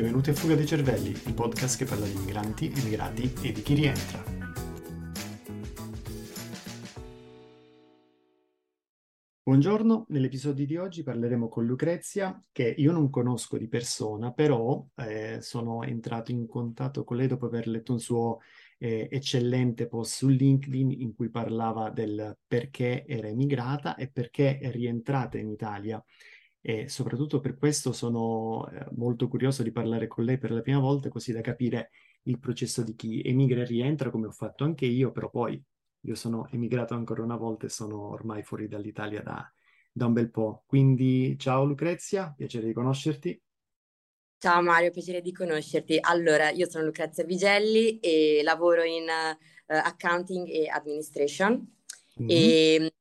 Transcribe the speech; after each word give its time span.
benvenuti 0.00 0.30
a 0.30 0.34
Fuga 0.34 0.54
dei 0.54 0.64
Cervelli, 0.64 1.10
il 1.10 1.34
podcast 1.34 1.76
che 1.76 1.84
parla 1.84 2.06
di 2.06 2.14
migranti, 2.14 2.72
emigrati 2.72 3.32
e 3.42 3.50
di 3.50 3.62
chi 3.62 3.74
rientra. 3.74 4.22
Buongiorno, 9.42 10.04
nell'episodio 10.10 10.66
di 10.66 10.76
oggi 10.76 11.02
parleremo 11.02 11.48
con 11.48 11.66
Lucrezia, 11.66 12.40
che 12.52 12.72
io 12.78 12.92
non 12.92 13.10
conosco 13.10 13.58
di 13.58 13.66
persona, 13.66 14.30
però 14.30 14.86
eh, 14.94 15.38
sono 15.40 15.82
entrato 15.82 16.30
in 16.30 16.46
contatto 16.46 17.02
con 17.02 17.16
lei 17.16 17.26
dopo 17.26 17.46
aver 17.46 17.66
letto 17.66 17.90
un 17.90 17.98
suo 17.98 18.38
eh, 18.78 19.08
eccellente 19.10 19.88
post 19.88 20.14
su 20.14 20.28
LinkedIn 20.28 20.92
in 20.92 21.12
cui 21.12 21.28
parlava 21.28 21.90
del 21.90 22.38
perché 22.46 23.04
era 23.04 23.26
emigrata 23.26 23.96
e 23.96 24.08
perché 24.08 24.58
è 24.58 24.70
rientrata 24.70 25.38
in 25.38 25.48
Italia 25.48 26.00
e 26.60 26.88
soprattutto 26.88 27.40
per 27.40 27.56
questo 27.56 27.92
sono 27.92 28.68
eh, 28.68 28.86
molto 28.96 29.28
curioso 29.28 29.62
di 29.62 29.72
parlare 29.72 30.06
con 30.06 30.24
lei 30.24 30.38
per 30.38 30.50
la 30.50 30.60
prima 30.60 30.80
volta, 30.80 31.08
così 31.08 31.32
da 31.32 31.40
capire 31.40 31.90
il 32.22 32.38
processo 32.38 32.82
di 32.82 32.94
chi 32.94 33.22
emigra 33.22 33.62
e 33.62 33.64
rientra, 33.64 34.10
come 34.10 34.26
ho 34.26 34.32
fatto 34.32 34.64
anche 34.64 34.86
io, 34.86 35.12
però 35.12 35.30
poi 35.30 35.62
io 36.02 36.14
sono 36.14 36.48
emigrato 36.50 36.94
ancora 36.94 37.22
una 37.22 37.36
volta 37.36 37.66
e 37.66 37.70
sono 37.70 38.10
ormai 38.10 38.42
fuori 38.42 38.68
dall'Italia 38.68 39.22
da, 39.22 39.50
da 39.92 40.06
un 40.06 40.12
bel 40.12 40.30
po'. 40.30 40.64
Quindi 40.66 41.36
ciao 41.38 41.64
Lucrezia, 41.64 42.32
piacere 42.36 42.66
di 42.66 42.72
conoscerti. 42.72 43.40
Ciao 44.40 44.62
Mario, 44.62 44.92
piacere 44.92 45.20
di 45.20 45.32
conoscerti. 45.32 45.98
Allora, 46.00 46.50
io 46.50 46.68
sono 46.70 46.84
Lucrezia 46.84 47.24
Vigelli 47.24 47.98
e 47.98 48.40
lavoro 48.44 48.84
in 48.84 49.02
uh, 49.02 49.36
accounting 49.66 50.46
e 50.48 50.68
administration 50.68 51.54
mm-hmm. 52.20 52.28
e 52.30 52.92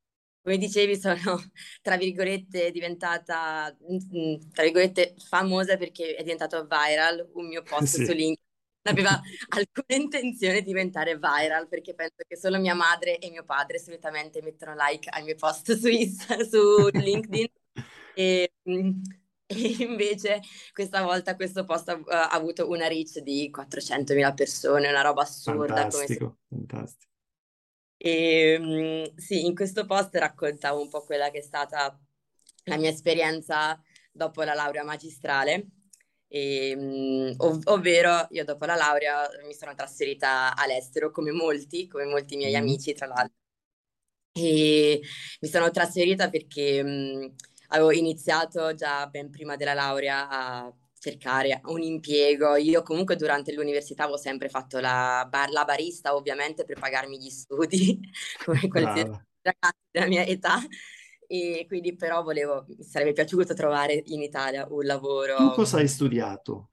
come 0.48 0.60
dicevi, 0.60 0.96
sono 0.96 1.18
tra 1.84 1.98
virgolette 1.98 2.72
diventata 2.72 3.76
mm, 3.92 4.52
tra 4.54 4.64
virgolette 4.64 5.16
famosa 5.28 5.76
perché 5.76 6.16
è 6.16 6.24
diventato 6.24 6.66
viral 6.66 7.30
un 7.34 7.48
mio 7.48 7.64
post 7.68 7.98
sì. 7.98 8.06
su 8.06 8.14
LinkedIn. 8.14 8.46
Non 8.84 8.94
aveva 8.96 9.22
alcuna 9.50 10.02
intenzione 10.02 10.62
di 10.62 10.68
diventare 10.68 11.18
viral 11.18 11.68
perché 11.68 11.94
penso 11.94 12.24
che 12.26 12.38
solo 12.38 12.60
mia 12.60 12.76
madre 12.76 13.20
e 13.20 13.30
mio 13.30 13.44
padre 13.44 13.78
solitamente 13.78 14.42
mettono 14.42 14.74
like 14.78 15.10
ai 15.10 15.24
miei 15.24 15.36
post 15.36 15.74
su, 15.74 15.90
su 15.90 16.88
LinkedIn. 16.94 17.48
e, 18.16 18.54
mm, 18.70 19.02
e 19.48 19.76
invece 19.80 20.40
questa 20.72 21.04
volta 21.04 21.36
questo 21.36 21.66
post 21.66 21.90
ha, 21.90 22.00
ha 22.08 22.30
avuto 22.30 22.70
una 22.70 22.88
reach 22.88 23.20
di 23.20 23.52
400.000 23.54 24.34
persone, 24.34 24.88
una 24.88 25.02
roba 25.02 25.24
assurda. 25.24 25.76
Fantastico, 25.76 26.38
come... 26.48 26.66
fantastico. 26.66 27.16
E 27.98 28.58
mm, 28.60 29.18
sì, 29.18 29.46
in 29.46 29.56
questo 29.56 29.86
post 29.86 30.16
raccontavo 30.16 30.80
un 30.82 30.90
po' 30.90 31.04
quella 31.04 31.30
che 31.32 31.40
è 31.40 31.42
stata 31.42 32.00
la 32.66 32.78
mia 32.78 32.90
esperienza 32.90 33.82
dopo 34.12 34.44
la 34.44 34.54
laurea 34.54 34.84
magistrale, 34.84 35.68
e, 36.28 36.76
mm, 36.76 37.32
ov- 37.38 37.68
ovvero 37.68 38.28
io 38.32 38.44
dopo 38.44 38.66
la 38.66 38.76
laurea 38.76 39.28
mi 39.46 39.54
sono 39.54 39.74
trasferita 39.74 40.56
all'estero 40.56 41.12
come 41.12 41.32
molti, 41.32 41.88
come 41.88 42.06
molti 42.06 42.36
miei 42.36 42.54
mm. 42.54 42.56
amici 42.56 42.94
tra 42.94 43.08
l'altro. 43.08 43.36
E 44.34 45.02
mi 45.42 45.48
sono 45.50 45.72
trasferita 45.72 46.30
perché 46.30 46.84
mh, 46.84 47.36
avevo 47.70 47.92
iniziato 47.92 48.74
già 48.76 49.08
ben 49.08 49.30
prima 49.32 49.56
della 49.56 49.74
laurea 49.74 50.30
a 50.30 50.74
cercare 51.00 51.62
un 51.66 51.82
impiego. 51.82 52.56
Io 52.56 52.82
comunque 52.82 53.16
durante 53.16 53.54
l'università 53.54 54.04
avevo 54.04 54.18
sempre 54.18 54.50
fatto 54.50 54.80
la, 54.80 55.26
bar- 55.30 55.52
la 55.52 55.66
barista, 55.66 56.16
ovviamente 56.16 56.66
per 56.66 56.80
pagarmi 56.80 57.18
gli 57.18 57.30
studi, 57.30 58.00
come 58.44 58.68
qualsiasi 58.68 59.26
ragazzo 59.42 59.78
della 59.92 60.08
mia 60.08 60.26
età. 60.26 60.60
E 61.30 61.66
quindi 61.68 61.96
però 61.96 62.24
volevo, 62.24 62.66
mi 62.68 62.84
sarebbe 62.84 63.12
piaciuto 63.14 63.54
trovare 63.54 64.02
in 64.08 64.22
Italia 64.22 64.66
un 64.70 64.86
lavoro. 64.86 65.36
Tu 65.36 65.52
cosa 65.52 65.78
hai 65.78 65.88
studiato? 65.88 66.70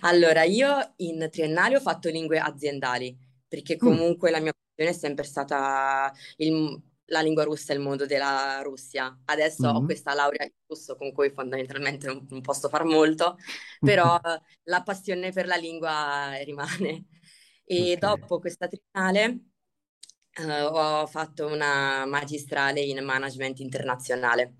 Allora, 0.00 0.42
io 0.44 0.94
in 0.96 1.28
triennale 1.30 1.76
ho 1.76 1.80
fatto 1.80 2.08
lingue 2.08 2.38
aziendali, 2.38 3.16
perché 3.46 3.74
mm. 3.74 3.78
comunque 3.78 4.30
mm. 4.30 4.32
la 4.32 4.40
mia 4.40 4.52
passione 4.52 4.90
è 4.90 4.98
sempre 4.98 5.24
stata 5.24 6.12
il, 6.36 6.80
la 7.06 7.20
lingua 7.20 7.44
russa 7.44 7.72
e 7.72 7.76
il 7.76 7.82
mondo 7.82 8.06
della 8.06 8.60
Russia. 8.62 9.16
Adesso 9.24 9.66
mm-hmm. 9.66 9.76
ho 9.76 9.84
questa 9.84 10.14
laurea 10.14 10.44
in 10.44 10.52
russo 10.66 10.96
con 10.96 11.12
cui 11.12 11.30
fondamentalmente 11.30 12.06
non, 12.06 12.26
non 12.28 12.40
posso 12.40 12.68
far 12.68 12.84
molto, 12.84 13.36
però 13.80 14.18
la 14.64 14.82
passione 14.82 15.30
per 15.32 15.46
la 15.46 15.56
lingua 15.56 16.34
rimane. 16.42 17.06
E 17.64 17.94
okay. 17.94 17.98
dopo 17.98 18.38
questa 18.38 18.68
triennale 18.68 19.40
uh, 20.38 20.74
ho 20.74 21.06
fatto 21.06 21.46
una 21.46 22.06
magistrale 22.06 22.80
in 22.80 23.02
management 23.04 23.60
internazionale. 23.60 24.54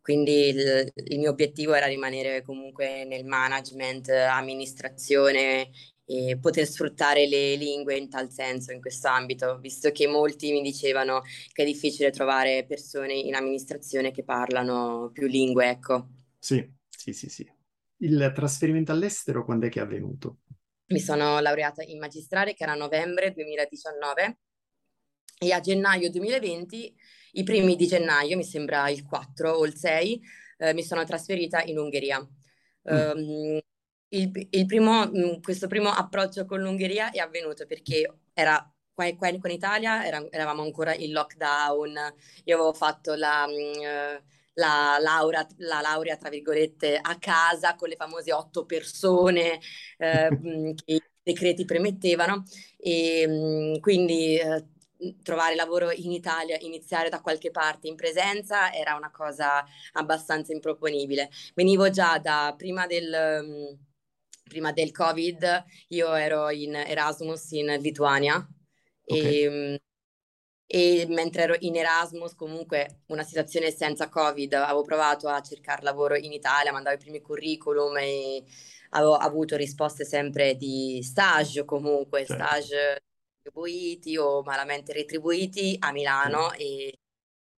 Quindi 0.00 0.48
il, 0.48 0.90
il, 0.94 1.18
mio 1.18 1.30
obiettivo 1.30 1.74
era 1.74 1.86
rimanere 1.86 2.42
comunque 2.42 3.04
nel 3.04 3.24
management, 3.24 4.08
amministrazione 4.08 5.70
e 6.10 6.38
poter 6.38 6.66
sfruttare 6.66 7.28
le 7.28 7.54
lingue 7.54 7.96
in 7.96 8.10
tal 8.10 8.32
senso, 8.32 8.72
in 8.72 8.80
questo 8.80 9.06
ambito, 9.06 9.58
visto 9.60 9.92
che 9.92 10.08
molti 10.08 10.50
mi 10.50 10.60
dicevano 10.60 11.22
che 11.52 11.62
è 11.62 11.64
difficile 11.64 12.10
trovare 12.10 12.66
persone 12.66 13.14
in 13.14 13.36
amministrazione 13.36 14.10
che 14.10 14.24
parlano 14.24 15.10
più 15.12 15.28
lingue, 15.28 15.68
ecco. 15.68 16.08
Sì, 16.36 16.68
sì, 16.88 17.12
sì, 17.12 17.28
sì. 17.28 17.48
Il 17.98 18.32
trasferimento 18.34 18.90
all'estero 18.90 19.44
quando 19.44 19.66
è 19.66 19.68
che 19.68 19.78
è 19.78 19.82
avvenuto? 19.82 20.38
Mi 20.86 20.98
sono 20.98 21.38
laureata 21.38 21.84
in 21.84 22.00
magistrale 22.00 22.54
che 22.54 22.64
era 22.64 22.74
novembre 22.74 23.32
2019 23.32 24.38
e 25.38 25.52
a 25.52 25.60
gennaio 25.60 26.10
2020, 26.10 26.92
i 27.34 27.42
primi 27.44 27.76
di 27.76 27.86
gennaio, 27.86 28.36
mi 28.36 28.42
sembra 28.42 28.90
il 28.90 29.04
4 29.04 29.52
o 29.52 29.64
il 29.64 29.76
6, 29.76 30.20
eh, 30.58 30.74
mi 30.74 30.82
sono 30.82 31.04
trasferita 31.04 31.62
in 31.62 31.78
Ungheria. 31.78 32.18
Mm. 32.90 33.10
Um, 33.14 33.60
il, 34.10 34.48
il 34.50 34.66
primo, 34.66 35.06
mm, 35.06 35.40
questo 35.42 35.66
primo 35.66 35.90
approccio 35.90 36.44
con 36.44 36.60
l'Ungheria 36.60 37.10
è 37.10 37.18
avvenuto 37.18 37.66
perché 37.66 38.20
era 38.32 38.72
qua, 38.92 39.14
qua 39.16 39.30
con 39.38 39.50
Italia 39.50 40.04
era, 40.06 40.24
eravamo 40.30 40.62
ancora 40.62 40.94
in 40.94 41.12
lockdown, 41.12 42.14
io 42.44 42.54
avevo 42.54 42.72
fatto 42.72 43.14
la, 43.14 43.46
mm, 43.46 44.16
la, 44.54 44.98
laurea, 45.00 45.46
la 45.58 45.80
laurea, 45.80 46.16
tra 46.16 46.28
virgolette, 46.28 46.98
a 47.00 47.18
casa 47.18 47.74
con 47.76 47.88
le 47.88 47.96
famose 47.96 48.32
otto 48.32 48.64
persone 48.66 49.60
eh, 49.98 50.30
mm, 50.34 50.72
che 50.74 50.94
i 50.94 51.02
decreti 51.22 51.64
premettevano 51.64 52.44
e 52.76 53.78
quindi 53.80 54.36
eh, 54.38 54.64
trovare 55.22 55.54
lavoro 55.54 55.90
in 55.92 56.12
Italia, 56.12 56.56
iniziare 56.60 57.08
da 57.08 57.20
qualche 57.20 57.50
parte 57.50 57.88
in 57.88 57.94
presenza 57.96 58.72
era 58.72 58.94
una 58.96 59.10
cosa 59.10 59.64
abbastanza 59.92 60.52
improponibile. 60.52 61.30
Venivo 61.54 61.90
già 61.90 62.18
da 62.18 62.54
prima 62.56 62.86
del 62.86 63.78
prima 64.50 64.72
del 64.72 64.90
Covid 64.90 65.64
io 65.88 66.12
ero 66.12 66.50
in 66.50 66.74
Erasmus 66.74 67.52
in 67.52 67.78
Lituania 67.80 68.44
okay. 69.04 69.44
e, 69.44 69.80
e, 70.66 71.06
mentre 71.08 71.42
ero 71.42 71.56
in 71.60 71.76
Erasmus 71.76 72.34
comunque 72.34 73.02
una 73.06 73.22
situazione 73.22 73.70
senza 73.70 74.08
Covid 74.08 74.52
avevo 74.54 74.82
provato 74.82 75.28
a 75.28 75.40
cercare 75.40 75.82
lavoro 75.82 76.16
in 76.16 76.32
Italia, 76.32 76.72
mandavo 76.72 76.96
i 76.96 76.98
primi 76.98 77.20
curriculum 77.20 77.96
e 77.98 78.44
avevo 78.90 79.14
avuto 79.14 79.56
risposte 79.56 80.04
sempre 80.04 80.56
di 80.56 81.00
stage 81.02 81.64
comunque, 81.64 82.26
certo. 82.26 82.42
stage 82.44 83.02
retribuiti 83.42 84.16
o 84.16 84.42
malamente 84.42 84.92
retribuiti 84.92 85.76
a 85.78 85.92
Milano 85.92 86.52
e 86.52 86.99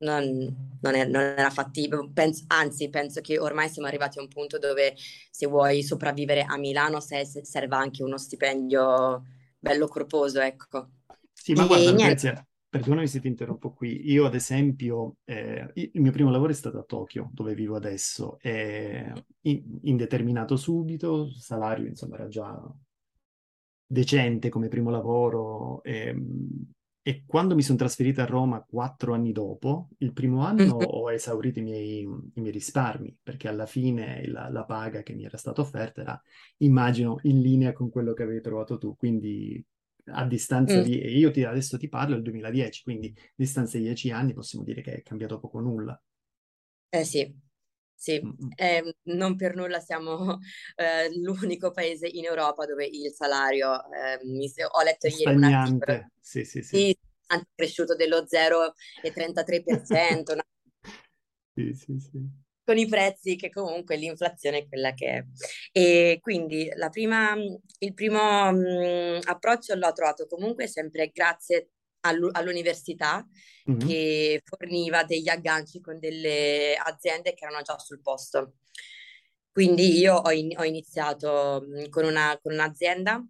non, 0.02 0.78
non, 0.80 0.94
è, 0.94 1.04
non 1.04 1.22
era 1.22 1.50
fattibile, 1.50 2.10
penso, 2.12 2.44
anzi 2.48 2.88
penso 2.88 3.20
che 3.20 3.38
ormai 3.38 3.68
siamo 3.68 3.88
arrivati 3.88 4.18
a 4.18 4.22
un 4.22 4.28
punto 4.28 4.58
dove 4.58 4.94
se 5.30 5.46
vuoi 5.46 5.82
sopravvivere 5.82 6.42
a 6.42 6.56
Milano 6.58 7.00
se, 7.00 7.24
se 7.24 7.44
serve 7.44 7.76
anche 7.76 8.02
uno 8.02 8.18
stipendio 8.18 9.24
bello 9.58 9.86
corposo, 9.86 10.40
ecco. 10.40 10.90
Sì, 11.32 11.52
ma 11.54 11.64
e 11.64 11.66
guarda, 11.66 11.90
Lucrezia, 11.90 12.46
perdonami 12.68 13.06
se 13.06 13.20
ti 13.20 13.28
interrompo 13.28 13.72
qui. 13.72 14.10
Io, 14.10 14.26
ad 14.26 14.34
esempio, 14.34 15.16
eh, 15.24 15.70
il 15.74 16.00
mio 16.00 16.12
primo 16.12 16.30
lavoro 16.30 16.50
è 16.50 16.54
stato 16.54 16.78
a 16.78 16.84
Tokyo, 16.84 17.30
dove 17.32 17.54
vivo 17.54 17.76
adesso, 17.76 18.38
e 18.40 19.12
indeterminato 19.40 20.56
subito, 20.56 21.30
salario, 21.32 21.86
insomma, 21.86 22.16
era 22.16 22.28
già 22.28 22.60
decente 23.86 24.48
come 24.48 24.68
primo 24.68 24.90
lavoro. 24.90 25.82
E, 25.84 26.08
ehm, 26.08 26.72
e 27.04 27.24
quando 27.26 27.56
mi 27.56 27.62
sono 27.62 27.78
trasferita 27.78 28.22
a 28.22 28.26
Roma 28.26 28.62
quattro 28.62 29.12
anni 29.12 29.32
dopo, 29.32 29.88
il 29.98 30.12
primo 30.12 30.44
anno 30.44 30.76
ho 30.76 31.12
esaurito 31.12 31.58
i 31.58 31.62
miei, 31.62 32.02
i 32.02 32.40
miei 32.40 32.52
risparmi, 32.52 33.18
perché 33.20 33.48
alla 33.48 33.66
fine 33.66 34.24
la, 34.28 34.48
la, 34.48 34.64
paga 34.64 35.02
che 35.02 35.12
mi 35.12 35.24
era 35.24 35.36
stata 35.36 35.60
offerta 35.60 36.00
era, 36.00 36.22
immagino, 36.58 37.18
in 37.22 37.40
linea 37.40 37.72
con 37.72 37.90
quello 37.90 38.12
che 38.12 38.22
avevi 38.22 38.40
trovato 38.40 38.78
tu. 38.78 38.94
Quindi 38.94 39.64
a 40.06 40.24
distanza 40.26 40.78
mm. 40.78 40.82
di... 40.82 41.00
E 41.00 41.18
io 41.18 41.32
ti, 41.32 41.42
adesso 41.42 41.76
ti 41.76 41.88
parlo 41.88 42.14
del 42.14 42.22
2010, 42.22 42.82
quindi 42.84 43.12
a 43.16 43.32
distanza 43.34 43.78
di 43.78 43.84
dieci 43.84 44.12
anni 44.12 44.32
possiamo 44.32 44.64
dire 44.64 44.80
che 44.80 44.92
è 44.94 45.02
cambiato 45.02 45.40
poco 45.40 45.58
nulla. 45.58 46.00
Eh 46.88 47.04
sì, 47.04 47.34
sì, 48.02 48.20
eh, 48.56 48.96
non 49.04 49.36
per 49.36 49.54
nulla 49.54 49.78
siamo 49.78 50.40
eh, 50.74 51.08
l'unico 51.20 51.70
paese 51.70 52.08
in 52.08 52.24
Europa 52.24 52.66
dove 52.66 52.84
il 52.84 53.12
salario, 53.12 53.76
eh, 53.92 54.18
mi, 54.24 54.50
ho 54.70 54.82
letto 54.82 55.06
ieri 55.06 55.36
un 55.36 55.44
articolo, 55.44 56.08
sì, 56.20 56.44
sì, 56.44 56.62
sì. 56.62 56.76
sì 56.76 56.98
cresciuto 57.54 57.94
dello 57.94 58.24
0,33%. 58.24 60.38
sì, 61.54 61.72
sì, 61.74 62.00
sì. 62.00 62.28
con 62.64 62.76
i 62.76 62.88
prezzi 62.88 63.36
che 63.36 63.50
comunque 63.50 63.94
l'inflazione 63.94 64.58
è 64.58 64.66
quella 64.66 64.94
che 64.94 65.06
è. 65.06 65.24
E 65.70 66.18
quindi 66.20 66.72
la 66.74 66.88
prima, 66.88 67.36
il 67.36 67.94
primo 67.94 68.48
um, 68.48 69.20
approccio 69.22 69.76
l'ho 69.76 69.92
trovato 69.92 70.26
comunque 70.26 70.66
sempre 70.66 71.12
grazie 71.14 71.68
all'università 72.02 73.26
mm-hmm. 73.70 73.86
che 73.86 74.42
forniva 74.44 75.04
degli 75.04 75.28
agganci 75.28 75.80
con 75.80 75.98
delle 75.98 76.74
aziende 76.76 77.34
che 77.34 77.44
erano 77.44 77.62
già 77.62 77.78
sul 77.78 78.00
posto. 78.00 78.54
Quindi 79.52 79.98
io 79.98 80.14
ho, 80.14 80.30
in, 80.30 80.52
ho 80.56 80.64
iniziato 80.64 81.66
con, 81.90 82.04
una, 82.04 82.38
con 82.42 82.52
un'azienda 82.54 83.22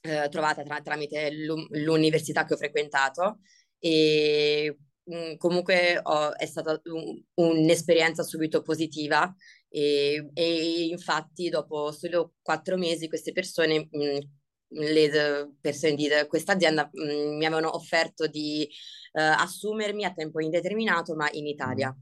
eh, 0.00 0.28
trovata 0.30 0.62
tra, 0.62 0.80
tramite 0.80 1.30
l'università 1.30 2.44
che 2.44 2.54
ho 2.54 2.56
frequentato 2.56 3.40
e 3.78 4.78
mh, 5.04 5.36
comunque 5.36 6.00
ho, 6.02 6.36
è 6.36 6.46
stata 6.46 6.80
un, 6.84 7.22
un'esperienza 7.34 8.22
subito 8.22 8.62
positiva 8.62 9.32
e, 9.68 10.30
e, 10.34 10.86
infatti 10.86 11.48
dopo 11.48 11.92
solo 11.92 12.34
quattro 12.42 12.76
mesi 12.76 13.08
queste 13.08 13.32
persone 13.32 13.88
mh, 13.90 14.18
le 14.70 15.50
persone 15.60 15.94
di 15.94 16.08
questa 16.28 16.52
azienda 16.52 16.88
mh, 16.92 17.36
mi 17.36 17.44
avevano 17.44 17.74
offerto 17.74 18.26
di 18.26 18.68
uh, 19.12 19.20
assumermi 19.20 20.04
a 20.04 20.12
tempo 20.12 20.40
indeterminato, 20.40 21.14
ma 21.14 21.28
in 21.32 21.46
Italia. 21.46 21.94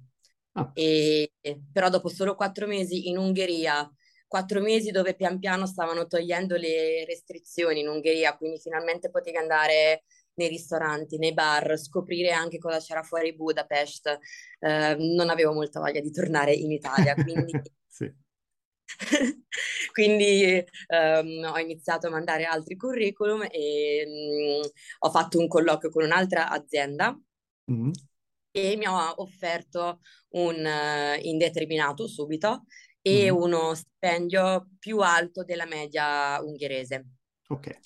Ah. 0.53 0.71
E, 0.73 1.33
però 1.73 1.89
dopo 1.89 2.09
solo 2.09 2.35
quattro 2.35 2.67
mesi 2.67 3.09
in 3.09 3.19
Ungheria, 3.19 3.89
quattro 4.27 4.61
mesi 4.61 4.91
dove 4.91 5.15
pian 5.15 5.39
piano 5.39 5.67
stavano 5.67 6.07
togliendo 6.07 6.57
le 6.57 7.05
restrizioni 7.05 7.81
in 7.81 7.89
Ungheria, 7.89 8.37
quindi 8.37 8.59
finalmente 8.59 9.11
potevi 9.11 9.37
andare 9.37 10.05
nei 10.35 10.49
ristoranti, 10.49 11.19
nei 11.19 11.33
bar, 11.33 11.79
scoprire 11.79 12.31
anche 12.31 12.59
cosa 12.59 12.79
c'era 12.79 13.03
fuori 13.03 13.35
Budapest. 13.35 14.19
Uh, 14.59 14.97
non 15.15 15.31
avevo 15.31 15.53
molta 15.53 15.81
voglia 15.81 16.01
di 16.01 16.11
tornare 16.11 16.53
in 16.53 16.73
Italia, 16.73 17.15
quindi... 17.15 17.53
sì 17.87 18.25
Quindi 19.93 20.65
um, 20.88 21.50
ho 21.53 21.59
iniziato 21.59 22.06
a 22.06 22.11
mandare 22.11 22.44
altri 22.44 22.77
curriculum 22.77 23.47
e 23.50 24.05
um, 24.06 24.71
ho 25.00 25.11
fatto 25.11 25.38
un 25.38 25.49
colloquio 25.49 25.91
con 25.91 26.05
un'altra 26.05 26.49
azienda 26.50 27.19
mm-hmm. 27.71 27.91
e 28.50 28.77
mi 28.77 28.85
ha 28.85 29.12
offerto 29.17 30.00
un 30.31 30.65
uh, 30.65 31.19
indeterminato 31.23 32.06
subito 32.06 32.65
e 33.00 33.25
mm-hmm. 33.25 33.43
uno 33.43 33.75
stipendio 33.75 34.71
più 34.79 34.99
alto 35.00 35.44
della 35.44 35.67
media 35.67 36.41
ungherese. 36.43 37.06
Ok. 37.49 37.81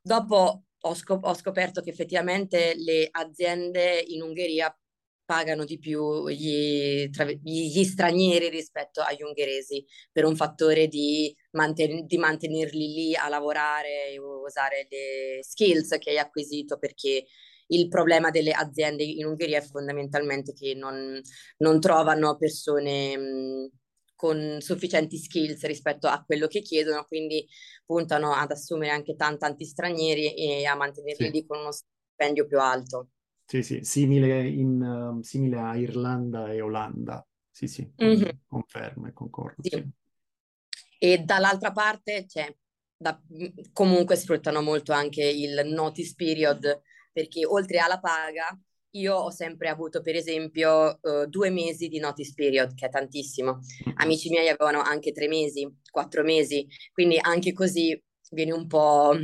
Dopo 0.00 0.64
ho, 0.84 0.94
scop- 0.94 1.24
ho 1.24 1.34
scoperto 1.34 1.80
che 1.80 1.90
effettivamente 1.90 2.74
le 2.76 3.08
aziende 3.10 4.02
in 4.08 4.22
Ungheria 4.22 4.76
pagano 5.24 5.64
di 5.64 5.78
più 5.78 6.28
gli, 6.28 7.08
gli, 7.42 7.84
stranieri 7.84 8.48
rispetto 8.48 9.00
agli 9.00 9.22
ungheresi 9.22 9.84
per 10.10 10.24
un 10.24 10.36
fattore 10.36 10.88
di, 10.88 11.34
manten- 11.52 12.06
di, 12.06 12.18
mantenerli 12.18 12.92
lì 12.92 13.16
a 13.16 13.28
lavorare 13.28 14.10
e 14.10 14.18
usare 14.18 14.86
le 14.90 15.42
skills 15.42 15.96
che 15.98 16.10
hai 16.10 16.18
acquisito 16.18 16.78
perché 16.78 17.24
il 17.68 17.88
problema 17.88 18.30
delle 18.30 18.52
aziende 18.52 19.04
in 19.04 19.24
Ungheria 19.24 19.58
è 19.58 19.62
fondamentalmente 19.62 20.52
che 20.52 20.74
non, 20.74 21.20
non 21.58 21.80
trovano 21.80 22.36
persone 22.36 23.16
mh, 23.16 23.70
con 24.14 24.58
sufficienti 24.60 25.16
skills 25.16 25.64
rispetto 25.64 26.06
a 26.06 26.22
quello 26.24 26.46
che 26.46 26.60
chiedono, 26.60 27.04
quindi 27.04 27.46
puntano 27.84 28.32
ad 28.34 28.50
assumere 28.50 28.92
anche 28.92 29.16
tanti, 29.16 29.38
tanti 29.38 29.64
stranieri 29.64 30.34
e 30.34 30.64
a 30.64 30.76
mantenerli 30.76 31.24
sì. 31.26 31.30
lì 31.32 31.46
con 31.46 31.60
uno 31.60 31.72
stipendio 31.72 32.46
più 32.46 32.60
alto. 32.60 33.08
Sì, 33.52 33.62
sì, 33.62 33.80
simile, 33.82 34.48
in, 34.48 34.80
uh, 34.80 35.20
simile 35.20 35.58
a 35.58 35.76
Irlanda 35.76 36.50
e 36.50 36.62
Olanda. 36.62 37.22
Sì, 37.50 37.66
sì, 37.66 37.86
mm-hmm. 38.02 38.30
confermo 38.46 39.08
e 39.08 39.12
concordo. 39.12 39.60
Sì. 39.60 39.68
Sì. 39.68 39.90
E 40.98 41.18
dall'altra 41.18 41.70
parte 41.70 42.24
c'è, 42.26 42.50
da, 42.96 43.20
comunque 43.74 44.16
sfruttano 44.16 44.62
molto 44.62 44.92
anche 44.92 45.22
il 45.22 45.66
notice 45.66 46.14
period, 46.16 46.80
perché 47.12 47.44
oltre 47.44 47.76
alla 47.76 48.00
paga, 48.00 48.58
io 48.92 49.16
ho 49.16 49.30
sempre 49.30 49.68
avuto, 49.68 50.00
per 50.00 50.16
esempio, 50.16 50.98
uh, 51.02 51.26
due 51.26 51.50
mesi 51.50 51.88
di 51.88 51.98
notice 51.98 52.32
period, 52.34 52.72
che 52.72 52.86
è 52.86 52.88
tantissimo. 52.88 53.58
Amici 53.96 54.30
miei 54.30 54.48
avevano 54.48 54.80
anche 54.80 55.12
tre 55.12 55.28
mesi, 55.28 55.70
quattro 55.90 56.22
mesi, 56.22 56.66
quindi 56.90 57.18
anche 57.20 57.52
così 57.52 58.02
viene 58.30 58.52
un 58.52 58.66
po' 58.66 59.14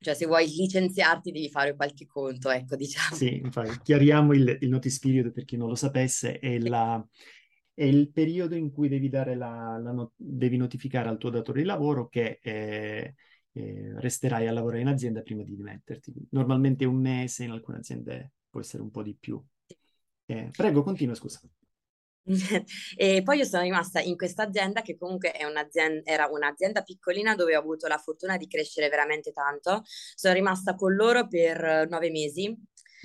Cioè, 0.00 0.14
se 0.14 0.26
vuoi 0.26 0.46
licenziarti 0.46 1.32
devi 1.32 1.50
fare 1.50 1.74
qualche 1.74 2.06
conto, 2.06 2.50
ecco, 2.50 2.76
diciamo. 2.76 3.16
Sì, 3.16 3.36
infatti, 3.36 3.80
chiariamo 3.82 4.32
il, 4.32 4.58
il 4.60 4.68
notice 4.68 4.98
period 5.00 5.32
per 5.32 5.44
chi 5.44 5.56
non 5.56 5.68
lo 5.68 5.74
sapesse, 5.74 6.38
è, 6.38 6.58
la, 6.58 7.04
è 7.74 7.84
il 7.84 8.10
periodo 8.10 8.54
in 8.54 8.70
cui 8.70 8.88
devi, 8.88 9.08
dare 9.08 9.34
la, 9.34 9.78
la 9.82 9.92
not- 9.92 10.12
devi 10.16 10.56
notificare 10.56 11.08
al 11.08 11.18
tuo 11.18 11.30
datore 11.30 11.60
di 11.60 11.66
lavoro 11.66 12.08
che 12.08 12.38
eh, 12.40 13.14
eh, 13.52 13.92
resterai 13.96 14.46
a 14.46 14.52
lavorare 14.52 14.82
in 14.82 14.88
azienda 14.88 15.22
prima 15.22 15.42
di 15.42 15.56
dimetterti. 15.56 16.12
Normalmente 16.30 16.84
un 16.84 17.00
mese, 17.00 17.44
in 17.44 17.50
alcune 17.50 17.78
aziende 17.78 18.34
può 18.48 18.60
essere 18.60 18.82
un 18.82 18.90
po' 18.90 19.02
di 19.02 19.16
più. 19.18 19.42
Eh, 20.26 20.50
prego, 20.54 20.82
continua, 20.82 21.14
scusa. 21.14 21.40
e 22.96 23.22
poi 23.22 23.38
io 23.38 23.44
sono 23.44 23.62
rimasta 23.62 24.00
in 24.00 24.16
questa 24.16 24.42
azienda 24.44 24.82
che 24.82 24.96
comunque 24.96 25.32
un'azienda, 25.48 26.10
era 26.10 26.26
un'azienda 26.26 26.82
piccolina 26.82 27.34
dove 27.34 27.56
ho 27.56 27.60
avuto 27.60 27.86
la 27.86 27.98
fortuna 27.98 28.36
di 28.36 28.46
crescere 28.46 28.88
veramente 28.88 29.32
tanto. 29.32 29.82
Sono 29.84 30.34
rimasta 30.34 30.74
con 30.74 30.94
loro 30.94 31.26
per 31.26 31.86
nove 31.88 32.10
mesi. 32.10 32.56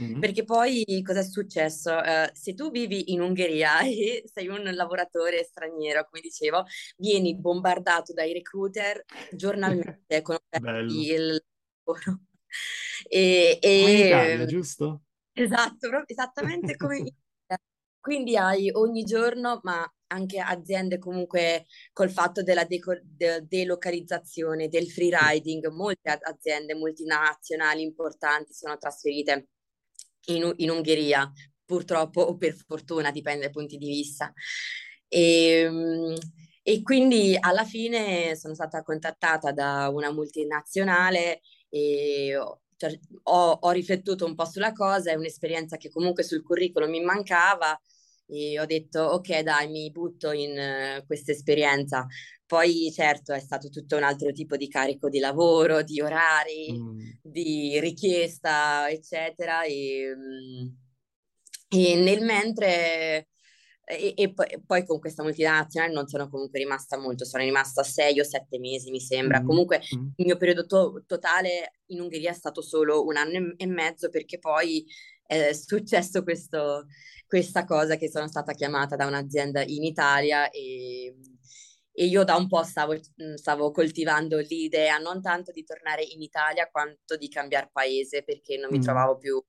Mm-hmm. 0.01 0.19
Perché 0.19 0.43
poi 0.43 1.01
cosa 1.05 1.19
è 1.19 1.23
successo? 1.23 1.91
Uh, 1.93 2.27
se 2.33 2.55
tu 2.55 2.71
vivi 2.71 3.13
in 3.13 3.21
Ungheria 3.21 3.81
e 3.85 4.23
sei 4.25 4.47
un 4.47 4.63
lavoratore 4.73 5.43
straniero, 5.43 6.07
come 6.09 6.21
dicevo, 6.21 6.65
vieni 6.97 7.35
bombardato 7.37 8.11
dai 8.11 8.33
recruiter 8.33 9.03
giornalmente 9.31 10.21
con 10.21 10.37
il 10.89 11.43
lavoro. 11.83 12.21
E, 13.07 13.59
e... 13.61 13.79
Come 13.81 13.91
in 13.91 14.05
Italia, 14.05 14.45
giusto? 14.45 15.01
Esatto, 15.31 15.89
esattamente 16.05 16.75
come 16.75 16.97
in 16.97 17.07
quindi 18.03 18.35
hai 18.35 18.69
ogni 18.69 19.05
giorno, 19.05 19.61
ma 19.63 19.89
anche 20.07 20.37
aziende 20.37 20.99
comunque 20.99 21.67
col 21.93 22.09
fatto 22.09 22.43
della 22.43 22.65
deco- 22.65 22.99
de- 23.01 23.45
delocalizzazione, 23.47 24.67
del 24.67 24.91
free 24.91 25.09
riding, 25.09 25.65
molte 25.69 26.19
aziende 26.21 26.75
multinazionali 26.75 27.81
importanti 27.81 28.53
sono 28.53 28.77
trasferite 28.77 29.47
in, 30.25 30.51
in 30.57 30.69
Ungheria, 30.69 31.31
purtroppo 31.63 32.19
o 32.19 32.35
per 32.35 32.53
fortuna, 32.55 33.09
dipende 33.09 33.45
dai 33.45 33.51
punti 33.51 33.77
di 33.77 33.87
vista. 33.87 34.33
E, 35.07 35.59
ehm, 35.61 36.15
e 36.61 36.81
quindi 36.81 37.37
alla 37.39 37.63
fine 37.63 38.35
sono 38.35 38.53
stata 38.53 38.83
contattata 38.83 39.53
da 39.53 39.87
una 39.87 40.11
multinazionale 40.11 41.39
e 41.69 42.37
cioè, 42.75 42.99
ho, 43.23 43.51
ho, 43.61 43.71
riflettuto 43.71 44.25
un 44.25 44.35
po' 44.35 44.45
sulla 44.45 44.73
cosa, 44.73 45.11
è 45.11 45.15
un'esperienza 45.15 45.77
che 45.77 45.89
comunque 45.89 46.23
sul 46.23 46.43
curriculum 46.43 46.89
mi 46.89 47.01
mancava 47.01 47.79
e 48.27 48.59
ho 48.59 48.65
detto 48.65 49.01
ok 49.01 49.39
dai 49.41 49.69
mi 49.69 49.91
butto 49.91 50.31
in 50.31 50.51
uh, 50.99 51.05
questa 51.05 51.31
esperienza. 51.31 52.05
Poi 52.45 52.91
certo 52.93 53.33
è 53.33 53.39
stato 53.39 53.69
tutto 53.69 53.95
un 53.97 54.03
altro 54.03 54.31
tipo 54.31 54.57
di 54.57 54.67
carico 54.67 55.09
di 55.09 55.19
lavoro, 55.19 55.81
di 55.81 56.01
orari, 56.01 56.71
mm. 56.71 56.99
di 57.21 57.79
richiesta, 57.79 58.89
eccetera. 58.89 59.63
E, 59.63 60.13
mm, 60.15 60.67
e 61.69 61.95
nel 61.95 62.23
mentre 62.23 63.27
e, 63.85 64.13
e 64.15 64.33
poi, 64.33 64.47
poi, 64.65 64.85
con 64.85 64.99
questa 64.99 65.23
multinazionale 65.23 65.93
non 65.93 66.07
sono 66.07 66.29
comunque 66.29 66.59
rimasta 66.59 66.97
molto, 66.97 67.25
sono 67.25 67.43
rimasta 67.43 67.83
sei 67.83 68.17
o 68.19 68.23
sette 68.23 68.57
mesi, 68.57 68.91
mi 68.91 69.01
sembra. 69.01 69.39
Mm-hmm. 69.39 69.47
Comunque 69.47 69.81
mm-hmm. 69.81 70.07
il 70.15 70.25
mio 70.25 70.37
periodo 70.37 70.65
to- 70.65 71.03
totale 71.05 71.79
in 71.87 71.99
Ungheria 71.99 72.31
è 72.31 72.33
stato 72.33 72.61
solo 72.61 73.05
un 73.05 73.17
anno 73.17 73.53
e 73.57 73.65
mezzo 73.65 74.09
perché 74.09 74.39
poi 74.39 74.85
è 75.25 75.53
successo 75.53 76.23
questo, 76.23 76.85
questa 77.27 77.65
cosa 77.65 77.95
che 77.95 78.09
sono 78.09 78.27
stata 78.27 78.53
chiamata 78.53 78.95
da 78.95 79.05
un'azienda 79.05 79.63
in 79.63 79.83
Italia 79.83 80.49
e, 80.49 81.15
e 81.91 82.05
io 82.05 82.23
da 82.23 82.35
un 82.35 82.47
po' 82.47 82.63
stavo, 82.63 82.97
stavo, 83.35 83.71
coltivando 83.71 84.39
l'idea 84.39 84.97
non 84.97 85.21
tanto 85.21 85.51
di 85.51 85.63
tornare 85.63 86.03
in 86.03 86.21
Italia 86.21 86.69
quanto 86.69 87.17
di 87.17 87.29
cambiare 87.29 87.69
paese 87.71 88.23
perché 88.23 88.57
non 88.57 88.69
mi 88.71 88.79
mm. 88.79 88.81
trovavo 88.81 89.17
più 89.17 89.43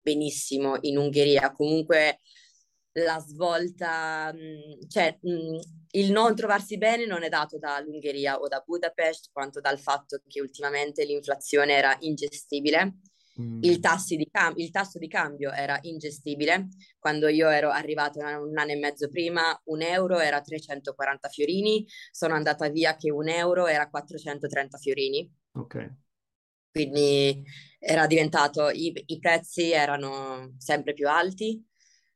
benissimo 0.00 0.78
in 0.82 0.96
Ungheria. 0.96 1.52
Comunque 1.52 2.20
la 2.92 3.18
svolta, 3.20 4.34
cioè 4.88 5.18
il 5.92 6.10
non 6.12 6.34
trovarsi 6.34 6.76
bene 6.78 7.06
non 7.06 7.22
è 7.22 7.28
dato 7.28 7.58
dall'Ungheria 7.58 8.38
o 8.40 8.48
da 8.48 8.62
Budapest, 8.64 9.30
quanto 9.32 9.60
dal 9.60 9.78
fatto 9.78 10.20
che 10.26 10.40
ultimamente 10.40 11.04
l'inflazione 11.04 11.74
era 11.74 11.96
ingestibile. 12.00 13.00
Mm. 13.40 13.62
Il, 13.62 13.80
cam- 14.30 14.58
il, 14.58 14.70
tasso 14.70 14.98
di 14.98 15.08
cambio 15.08 15.50
era 15.50 15.78
ingestibile. 15.82 16.68
Quando 16.98 17.28
io 17.28 17.48
ero 17.48 17.70
arrivata 17.70 18.38
un 18.38 18.56
anno 18.58 18.70
e 18.70 18.76
mezzo 18.76 19.08
prima, 19.08 19.58
un 19.64 19.82
euro 19.82 20.18
era 20.18 20.40
340 20.40 21.28
fiorini, 21.28 21.86
sono 22.10 22.34
andata 22.34 22.68
via 22.68 22.96
che 22.96 23.10
un 23.10 23.28
euro 23.28 23.66
era 23.66 23.88
430 23.88 24.78
fiorini. 24.78 25.32
Ok. 25.52 25.94
Quindi 26.70 27.42
era 27.78 28.06
diventato, 28.06 28.68
i, 28.68 28.92
i 29.06 29.18
prezzi 29.18 29.72
erano 29.72 30.54
sempre 30.58 30.92
più 30.92 31.08
alti 31.08 31.64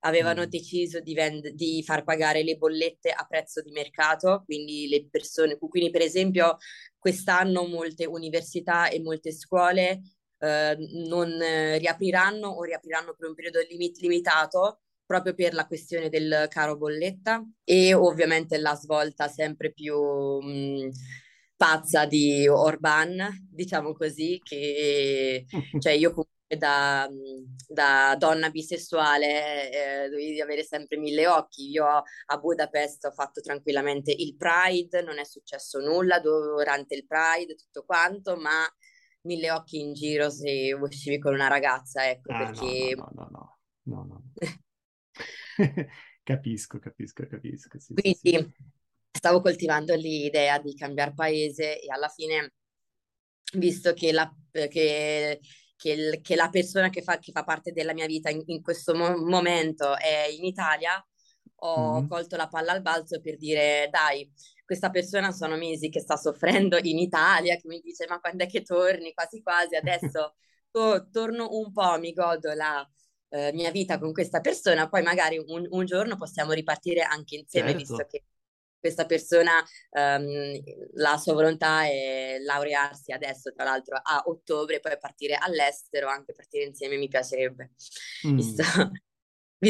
avevano 0.04 0.42
Mm. 0.42 0.48
deciso 0.48 1.00
di, 1.00 1.14
vend- 1.14 1.48
di 1.50 1.82
far 1.82 2.04
pagare 2.04 2.42
le 2.42 2.56
bollette 2.56 3.10
a 3.10 3.24
prezzo 3.24 3.62
di 3.62 3.70
mercato, 3.70 4.42
quindi 4.44 4.86
le 4.88 5.08
persone, 5.08 5.56
quindi 5.58 5.90
per 5.90 6.02
esempio 6.02 6.58
quest'anno 6.98 7.66
molte 7.66 8.06
università 8.06 8.88
e 8.88 9.00
molte 9.00 9.32
scuole 9.32 10.02
eh, 10.44 10.76
non 11.08 11.30
eh, 11.40 11.78
riapriranno 11.78 12.48
o 12.48 12.62
riapriranno 12.62 13.14
per 13.14 13.28
un 13.28 13.34
periodo 13.34 13.60
limit- 13.68 13.98
limitato 14.00 14.80
proprio 15.06 15.34
per 15.34 15.54
la 15.54 15.66
questione 15.66 16.08
del 16.08 16.46
caro 16.48 16.76
bolletta 16.76 17.44
e 17.62 17.92
ovviamente 17.94 18.56
la 18.58 18.74
svolta 18.74 19.28
sempre 19.28 19.72
più 19.72 19.96
mh, 20.40 20.90
pazza 21.56 22.06
di 22.06 22.46
Orban, 22.48 23.48
diciamo 23.50 23.92
così, 23.94 24.40
che 24.42 25.44
cioè 25.80 25.92
io 25.92 26.10
comunque 26.10 26.32
da, 26.58 27.08
da 27.68 28.14
donna 28.18 28.50
bisessuale 28.50 30.04
eh, 30.04 30.08
dovevi 30.08 30.40
avere 30.40 30.62
sempre 30.62 30.96
mille 30.98 31.26
occhi. 31.26 31.68
Io 31.70 31.86
a 31.86 32.36
Budapest 32.38 33.04
ho 33.06 33.10
fatto 33.12 33.40
tranquillamente 33.40 34.12
il 34.16 34.36
Pride, 34.36 35.02
non 35.02 35.18
è 35.18 35.24
successo 35.24 35.78
nulla 35.80 36.20
durante 36.20 36.94
il 36.94 37.06
Pride, 37.06 37.54
tutto 37.54 37.84
quanto, 37.84 38.36
ma 38.36 38.64
mille 39.24 39.50
occhi 39.50 39.80
in 39.80 39.92
giro 39.94 40.30
se 40.30 40.72
uscivi 40.74 41.18
con 41.18 41.34
una 41.34 41.48
ragazza, 41.48 42.08
ecco, 42.08 42.28
Ah, 42.28 42.34
perché... 42.34 42.94
no, 42.94 42.94
no, 42.96 43.10
no, 43.14 43.28
no, 43.30 43.58
no, 43.84 44.04
no. 44.04 44.22
Capisco, 46.24 46.78
capisco, 46.78 47.26
capisco. 47.26 47.78
Sì, 47.78 47.94
sì, 47.94 48.14
sì. 48.14 48.30
Quindi 48.30 48.52
stavo 49.10 49.40
coltivando 49.40 49.94
l'idea 49.94 50.58
di 50.58 50.74
cambiare 50.74 51.14
paese 51.14 51.80
e 51.80 51.90
alla 51.92 52.08
fine, 52.08 52.52
visto 53.56 53.92
che 53.94 54.12
la, 54.12 54.32
che, 54.50 55.40
che, 55.76 56.20
che 56.22 56.34
la 56.36 56.48
persona 56.50 56.88
che 56.90 57.02
fa, 57.02 57.18
che 57.18 57.32
fa 57.32 57.44
parte 57.44 57.72
della 57.72 57.92
mia 57.92 58.06
vita 58.06 58.30
in, 58.30 58.42
in 58.46 58.62
questo 58.62 58.94
mo- 58.94 59.16
momento 59.16 59.96
è 59.96 60.26
in 60.30 60.44
Italia, 60.44 61.04
ho 61.56 62.02
Mm. 62.02 62.06
colto 62.06 62.36
la 62.36 62.48
palla 62.48 62.72
al 62.72 62.82
balzo 62.82 63.20
per 63.20 63.36
dire, 63.36 63.88
dai, 63.90 64.30
questa 64.64 64.90
persona 64.90 65.30
sono 65.32 65.56
mesi 65.56 65.88
che 65.90 66.00
sta 66.00 66.16
soffrendo 66.16 66.78
in 66.82 66.98
Italia, 66.98 67.56
che 67.56 67.66
mi 67.68 67.80
dice, 67.80 68.06
ma 68.08 68.20
quando 68.20 68.44
è 68.44 68.46
che 68.48 68.62
torni? 68.62 69.12
Quasi 69.14 69.42
quasi, 69.42 69.76
adesso 69.76 70.34
to- 70.70 71.08
torno 71.10 71.48
un 71.52 71.72
po', 71.72 71.98
mi 71.98 72.12
godo 72.12 72.52
la 72.54 72.86
eh, 73.30 73.52
mia 73.52 73.70
vita 73.70 73.98
con 73.98 74.12
questa 74.12 74.40
persona, 74.40 74.88
poi 74.88 75.02
magari 75.02 75.38
un, 75.38 75.66
un 75.70 75.84
giorno 75.84 76.16
possiamo 76.16 76.52
ripartire 76.52 77.02
anche 77.02 77.36
insieme, 77.36 77.74
visto 77.74 78.04
Certo. 78.04 78.08
che 78.08 78.24
questa 78.78 79.06
persona, 79.06 79.62
ehm, 79.90 80.60
la 80.94 81.16
sua 81.16 81.32
volontà 81.32 81.84
è 81.84 82.36
laurearsi 82.40 83.12
adesso, 83.12 83.52
tra 83.54 83.64
l'altro 83.64 83.98
a 84.02 84.22
ottobre, 84.26 84.80
poi 84.80 84.98
partire 84.98 85.36
all'estero, 85.40 86.08
anche 86.08 86.32
partire 86.34 86.64
insieme 86.64 86.96
mi 86.96 87.08
piacerebbe, 87.08 87.72
visto, 88.34 88.62
Mm. 88.62 88.64
visto 88.64 88.90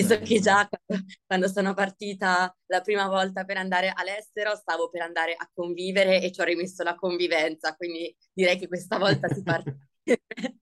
Bene, 0.00 0.22
che 0.22 0.40
già 0.40 0.68
quando, 0.68 1.04
quando 1.26 1.48
sono 1.48 1.74
partita 1.74 2.54
la 2.66 2.80
prima 2.80 3.08
volta 3.08 3.44
per 3.44 3.56
andare 3.56 3.92
all'estero 3.94 4.56
stavo 4.56 4.88
per 4.90 5.02
andare 5.02 5.34
a 5.36 5.48
convivere 5.52 6.20
e 6.22 6.32
ci 6.32 6.40
ho 6.40 6.44
rimesso 6.44 6.82
la 6.82 6.94
convivenza, 6.94 7.74
quindi 7.76 8.14
direi 8.32 8.58
che 8.58 8.68
questa 8.68 8.98
volta 8.98 9.28
si 9.28 9.42
parte. 9.42 9.76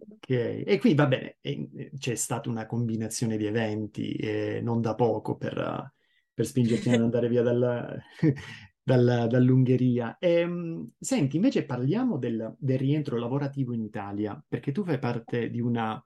Ok, 0.10 0.30
e 0.30 0.78
qui 0.80 0.94
va 0.94 1.06
bene, 1.06 1.38
e- 1.40 1.68
e 1.74 1.90
c'è 1.98 2.14
stata 2.14 2.48
una 2.48 2.66
combinazione 2.66 3.36
di 3.36 3.46
eventi, 3.46 4.12
eh, 4.14 4.60
non 4.62 4.80
da 4.80 4.94
poco, 4.94 5.36
per, 5.36 5.56
eh, 5.58 5.92
per 6.32 6.46
spingerti 6.46 6.88
ad 6.90 7.00
andare 7.00 7.28
via 7.28 7.42
dal- 7.42 8.00
dal- 8.82 9.26
dall'Ungheria. 9.28 10.16
Ehm, 10.20 10.92
senti, 10.98 11.36
invece 11.36 11.64
parliamo 11.64 12.16
del, 12.16 12.54
del 12.58 12.78
rientro 12.78 13.18
lavorativo 13.18 13.72
in 13.72 13.82
Italia, 13.82 14.40
perché 14.46 14.70
tu 14.72 14.84
fai 14.84 14.98
parte 14.98 15.50
di 15.50 15.60
una, 15.60 16.02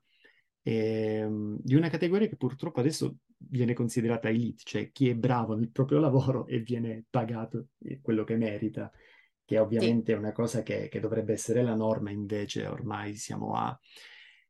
ehm, 0.63 1.59
di 1.61 1.75
una 1.75 1.89
categoria 1.91 2.29
che 2.29 2.37
purtroppo 2.37 2.81
adesso 2.81 3.17
viene 3.37 3.75
considerata 3.75 4.29
elite, 4.29 4.63
cioè 4.65 4.91
chi 4.93 5.09
è 5.09 5.15
bravo 5.15 5.55
nel 5.57 5.71
proprio 5.71 5.99
lavoro 5.99 6.47
e 6.47 6.61
viene 6.61 7.05
pagato 7.11 7.69
eh, 7.81 8.01
quello 8.01 8.25
che 8.25 8.37
merita 8.37 8.91
che 9.45 9.59
Sì, 9.79 9.89
ovviamente 9.89 10.13
è 10.13 10.17
una 10.17 10.33
cosa 10.33 10.63
che, 10.63 10.89
che 10.89 11.01
dovrebbe 11.01 11.33
essere 11.33 11.63
la 11.63 11.75
norma, 11.75 12.11
invece 12.11 12.67
ormai 12.67 13.15
siamo, 13.17 13.55
a, 13.55 13.79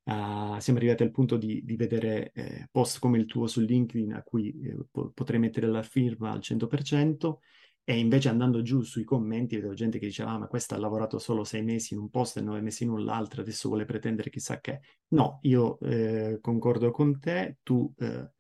a- 0.05 0.59
siamo 0.61 0.79
arrivati 0.79 1.03
al 1.03 1.11
punto 1.11 1.37
di, 1.37 1.63
di 1.65 1.77
vedere 1.77 2.31
eh, 2.35 2.69
post 2.71 2.99
come 2.99 3.19
il 3.19 3.27
tuo 3.27 3.47
su 3.47 3.61
LinkedIn 3.61 4.13
a 4.15 4.23
cui 4.23 4.51
eh, 4.61 4.77
po- 4.91 5.11
potrei 5.13 5.39
mettere 5.41 5.67
la 5.69 5.83
firma 5.83 6.31
al 6.31 6.41
100%, 6.43 7.41
e 7.85 7.99
invece 7.99 8.29
andando 8.29 8.63
giù 8.63 8.83
sui 8.83 9.03
commenti 9.05 9.57
vedevo 9.57 9.75
gente 9.75 9.99
che 9.99 10.07
diceva, 10.07 10.31
ah, 10.31 10.39
ma 10.39 10.47
questa 10.47 10.77
ha 10.77 10.79
lavorato 10.79 11.19
solo 11.19 11.43
sei 11.43 11.63
mesi 11.63 11.95
in 11.95 12.01
un 12.01 12.11
posto 12.11 12.39
e 12.39 12.43
nove 12.43 12.61
mesi 12.61 12.85
in 12.85 12.91
un 12.91 13.09
altro, 13.09 13.41
adesso 13.41 13.69
vuole 13.69 13.85
pretendere 13.85 14.31
chissà 14.31 14.61
che. 14.61 14.81
No, 15.09 15.39
io 15.43 15.79
eh, 15.81 16.39
concordo 16.41 16.91
con 16.91 17.19
te, 17.19 17.59
tu 17.63 17.93
eh, 17.99 18.31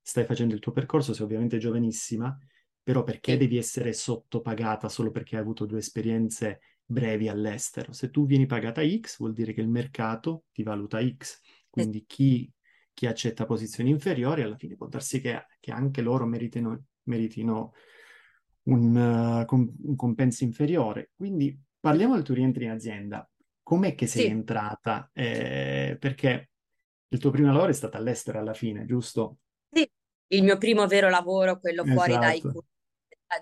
stai 0.00 0.24
facendo 0.24 0.54
il 0.54 0.60
tuo 0.60 0.72
percorso, 0.72 1.14
sei 1.14 1.24
ovviamente 1.24 1.58
giovanissima, 1.58 2.36
però 2.82 3.04
perché 3.04 3.36
devi 3.36 3.56
essere 3.56 3.92
sottopagata 3.92 4.88
solo 4.88 5.10
perché 5.10 5.36
hai 5.36 5.42
avuto 5.42 5.64
due 5.64 5.78
esperienze 5.78 6.60
brevi 6.84 7.28
all'estero? 7.28 7.92
Se 7.92 8.10
tu 8.10 8.26
vieni 8.26 8.46
pagata 8.46 8.82
X, 8.82 9.18
vuol 9.18 9.34
dire 9.34 9.52
che 9.52 9.60
il 9.60 9.68
mercato 9.68 10.44
ti 10.52 10.62
valuta 10.62 10.98
X. 11.06 11.40
Quindi 11.68 12.04
chi, 12.06 12.50
chi 12.94 13.06
accetta 13.06 13.44
posizioni 13.44 13.90
inferiori, 13.90 14.42
alla 14.42 14.56
fine 14.56 14.74
può 14.74 14.88
darsi 14.88 15.20
che, 15.20 15.46
che 15.60 15.70
anche 15.70 16.00
loro 16.00 16.24
meritino, 16.24 16.86
meritino 17.04 17.74
un, 18.68 19.40
eh, 19.42 19.44
com- 19.46 19.72
un 19.84 19.96
compenso 19.96 20.44
inferiore. 20.44 21.10
Quindi 21.16 21.58
parliamo 21.80 22.14
del 22.14 22.24
tuo 22.24 22.34
rientro 22.34 22.62
in 22.64 22.70
azienda. 22.70 23.28
Com'è 23.62 23.94
che 23.94 24.06
sei 24.06 24.26
sì, 24.26 24.28
entrata? 24.28 25.10
Eh, 25.12 25.96
perché 25.98 26.50
il 27.08 27.18
tuo 27.18 27.30
primo 27.30 27.52
lavoro 27.52 27.70
è 27.70 27.74
stato 27.74 27.96
all'estero 27.96 28.38
alla 28.38 28.54
fine, 28.54 28.84
giusto? 28.86 29.38
sì. 29.70 29.90
Il 30.30 30.42
mio 30.44 30.58
primo 30.58 30.86
vero 30.86 31.08
lavoro, 31.08 31.58
quello 31.58 31.84
fuori 31.86 32.18
dai 32.18 32.46
Esatto. 32.46 32.64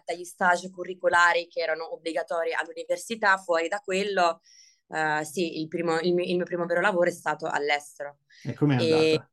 dagli 0.04 0.24
stage 0.24 0.70
curricolari 0.70 1.46
che 1.48 1.60
erano 1.60 1.92
obbligatori 1.94 2.52
all'università, 2.52 3.36
fuori 3.38 3.68
da 3.68 3.78
quello, 3.80 4.40
eh, 4.88 5.24
sì, 5.24 5.60
il 5.60 5.68
primo- 5.68 5.98
il 6.00 6.14
mio, 6.14 6.24
il 6.24 6.36
mio 6.36 6.44
primo 6.44 6.66
vero 6.66 6.80
lavoro 6.80 7.08
è 7.08 7.12
stato 7.12 7.46
all'estero. 7.46 8.18
E 8.40 8.54
com'è 8.54 8.76
E 8.76 8.76
andata? 8.76 9.30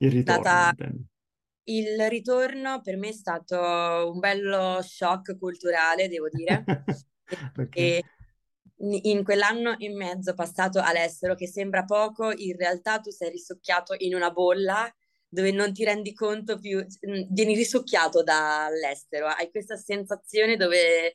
Il 0.00 0.10
ritorno, 0.10 0.60
intendo. 0.64 1.04
Il 1.68 2.08
ritorno 2.08 2.80
per 2.80 2.96
me 2.96 3.08
è 3.08 3.12
stato 3.12 3.56
un 3.58 4.18
bello 4.18 4.80
shock 4.82 5.38
culturale, 5.38 6.08
devo 6.08 6.28
dire. 6.30 6.64
E 7.72 8.02
in 8.80 9.24
quell'anno 9.24 9.76
e 9.76 9.88
mezzo 9.90 10.34
passato 10.34 10.80
all'estero, 10.80 11.34
che 11.34 11.48
sembra 11.48 11.84
poco, 11.84 12.30
in 12.30 12.56
realtà 12.56 13.00
tu 13.00 13.10
sei 13.10 13.30
risucchiato 13.30 13.94
in 13.98 14.14
una 14.14 14.30
bolla 14.30 14.88
dove 15.28 15.50
non 15.50 15.72
ti 15.72 15.84
rendi 15.84 16.14
conto 16.14 16.58
più, 16.58 16.84
vieni 17.30 17.54
risucchiato 17.54 18.22
dall'estero, 18.22 19.26
hai 19.26 19.50
questa 19.50 19.76
sensazione 19.76 20.56
dove, 20.56 21.12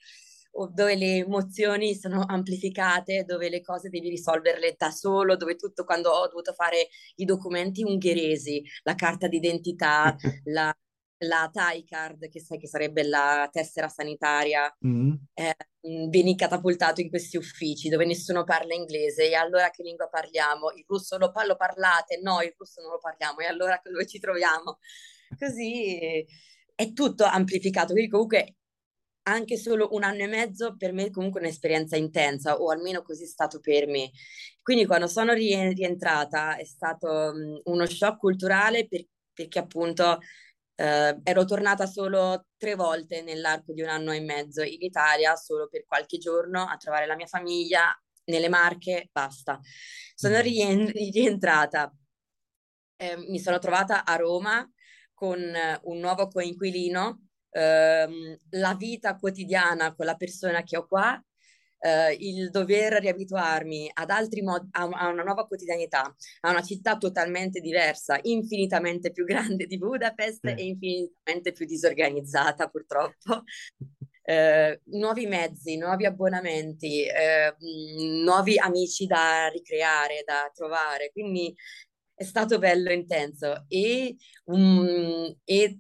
dove 0.72 0.96
le 0.96 1.18
emozioni 1.18 1.96
sono 1.96 2.24
amplificate, 2.28 3.24
dove 3.26 3.50
le 3.50 3.62
cose 3.62 3.90
devi 3.90 4.10
risolverle 4.10 4.76
da 4.78 4.92
solo, 4.92 5.36
dove 5.36 5.56
tutto, 5.56 5.84
quando 5.84 6.12
ho 6.12 6.28
dovuto 6.28 6.54
fare 6.54 6.90
i 7.16 7.26
documenti 7.26 7.84
ungheresi, 7.84 8.64
la 8.84 8.96
carta 8.96 9.28
d'identità, 9.28 10.16
la, 10.46 10.76
la 11.26 11.50
Thai 11.52 11.84
card, 11.84 12.30
che 12.30 12.40
sai 12.40 12.60
che 12.60 12.68
sarebbe 12.68 13.04
la 13.04 13.50
tessera 13.52 13.88
sanitaria, 13.88 14.72
Mm. 14.86 15.14
eh, 15.34 15.56
vieni 16.10 16.36
catapultato 16.36 17.02
in 17.02 17.10
questi 17.10 17.38
uffici 17.38 17.90
dove 17.90 18.06
nessuno 18.06 18.44
parla 18.44 18.74
inglese 18.74 19.30
e 19.30 19.34
allora 19.36 19.70
che 19.70 19.84
lingua 19.84 20.08
parliamo? 20.08 20.72
Il 20.76 20.86
russo 20.88 21.18
lo, 21.18 21.32
lo 21.48 21.56
parlate? 21.56 22.20
No, 22.22 22.42
il 22.42 22.54
russo 22.58 22.82
non 22.82 22.92
lo 22.92 23.00
parliamo 23.00 23.40
e 23.40 23.46
allora 23.46 23.80
dove 23.84 24.06
ci 24.06 24.20
troviamo? 24.20 24.78
Così 25.38 26.26
è 26.76 26.94
tutto 26.94 27.24
amplificato, 27.24 27.94
quindi 27.94 28.10
comunque 28.10 28.56
anche 29.24 29.58
solo 29.58 29.90
un 29.92 30.04
anno 30.04 30.24
e 30.24 30.28
mezzo 30.28 30.76
per 30.78 30.94
me 30.94 31.06
è 31.06 31.10
comunque 31.12 31.40
un'esperienza 31.40 31.96
intensa, 31.96 32.58
o 32.62 32.70
almeno 32.72 33.02
così 33.02 33.24
è 33.24 33.28
stato 33.28 33.60
per 33.60 33.88
me. 33.88 34.12
Quindi 34.62 34.86
quando 34.86 35.08
sono 35.08 35.34
rie- 35.34 35.74
rientrata 35.74 36.56
è 36.58 36.64
stato 36.66 37.32
mh, 37.34 37.62
uno 37.66 37.86
shock 37.86 38.18
culturale 38.20 38.88
per- 38.88 39.06
perché 39.34 39.60
appunto 39.60 40.20
eh, 40.76 41.20
ero 41.24 41.46
tornata 41.46 41.86
solo 41.88 42.46
tre 42.58 42.76
volte 42.76 43.22
nell'arco 43.24 43.74
di 43.74 43.82
un 43.82 43.90
anno 43.90 44.12
e 44.12 44.20
mezzo 44.22 44.62
in 44.64 44.82
Italia, 44.82 45.36
solo 45.36 45.68
per 45.68 45.86
qualche 45.86 46.18
giorno 46.18 46.64
a 46.68 46.78
trovare 46.78 47.06
la 47.06 47.16
mia 47.16 47.26
famiglia 47.28 47.96
nelle 48.26 48.50
Marche, 48.50 49.10
basta. 49.12 49.60
Sono 50.16 50.38
Mm. 50.38 50.42
rien- 50.42 50.92
rientrata, 51.12 51.92
eh, 52.98 53.18
mi 53.18 53.40
sono 53.40 53.60
trovata 53.60 54.06
a 54.06 54.16
Roma 54.16 54.68
con 55.14 55.40
un 55.84 56.00
nuovo 56.00 56.28
coinquilino, 56.28 57.28
ehm, 57.54 58.38
la 58.52 58.76
vita 58.76 59.16
quotidiana 59.16 59.94
con 59.94 60.06
la 60.06 60.16
persona 60.16 60.64
che 60.64 60.78
ho 60.78 60.86
qua, 60.88 61.22
eh, 61.80 62.16
il 62.20 62.50
dover 62.50 62.94
riabituarmi 62.94 63.92
ad 63.94 64.10
altri 64.10 64.42
modi, 64.42 64.68
a, 64.72 64.84
a 64.84 65.08
una 65.10 65.24
nuova 65.24 65.46
quotidianità, 65.46 66.16
a 66.42 66.50
una 66.50 66.62
città 66.64 66.98
totalmente 66.98 67.60
diversa, 67.60 68.18
infinitamente 68.24 69.12
più 69.12 69.26
grande 69.26 69.66
di 69.66 69.78
Budapest 69.78 70.48
Sì. 70.48 70.54
e 70.54 70.64
infinitamente 70.66 71.52
più 71.52 71.66
disorganizzata, 71.66 72.68
purtroppo. 72.70 73.44
Eh, 74.26 74.80
nuovi 74.86 75.26
mezzi, 75.26 75.76
nuovi 75.76 76.06
abbonamenti, 76.06 77.04
eh, 77.06 77.54
mh, 77.60 78.24
nuovi 78.24 78.58
amici 78.58 79.06
da 79.06 79.50
ricreare, 79.50 80.24
da 80.26 80.50
trovare. 80.54 81.12
Quindi 81.12 81.54
è 82.14 82.24
stato 82.24 82.58
bello 82.58 82.90
intenso 82.94 83.66
e, 83.68 84.16
um, 84.46 85.36
e 85.44 85.80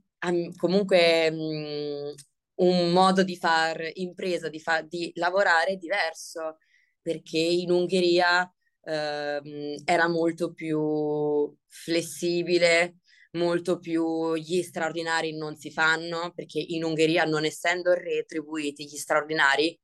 comunque 0.55 1.29
um, 1.31 2.13
un 2.55 2.91
modo 2.91 3.23
di 3.23 3.35
far 3.35 3.89
impresa, 3.95 4.49
di, 4.49 4.59
fa- 4.59 4.81
di 4.81 5.11
lavorare 5.15 5.77
diverso, 5.77 6.57
perché 7.01 7.39
in 7.39 7.71
Ungheria 7.71 8.49
ehm, 8.83 9.75
era 9.85 10.07
molto 10.07 10.53
più 10.53 11.53
flessibile, 11.67 12.97
molto 13.31 13.79
più 13.79 14.35
gli 14.35 14.61
straordinari 14.61 15.35
non 15.35 15.55
si 15.55 15.71
fanno, 15.71 16.31
perché 16.35 16.59
in 16.59 16.83
Ungheria, 16.83 17.23
non 17.25 17.45
essendo 17.45 17.93
retribuiti 17.93 18.85
gli 18.85 18.97
straordinari, 18.97 19.77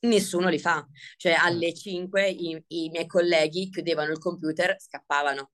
nessuno 0.00 0.48
li 0.48 0.58
fa. 0.58 0.86
Cioè 1.16 1.32
alle 1.32 1.74
5 1.74 2.28
i, 2.28 2.62
i 2.68 2.88
miei 2.90 3.06
colleghi 3.06 3.70
chiudevano 3.70 4.12
il 4.12 4.18
computer, 4.18 4.76
scappavano. 4.78 5.50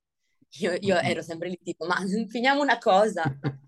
Io, 0.60 0.74
io 0.80 0.96
ero 0.98 1.22
sempre 1.22 1.48
lì 1.48 1.58
tipo, 1.62 1.86
ma 1.86 1.96
finiamo 2.28 2.62
una 2.62 2.78
cosa. 2.78 3.24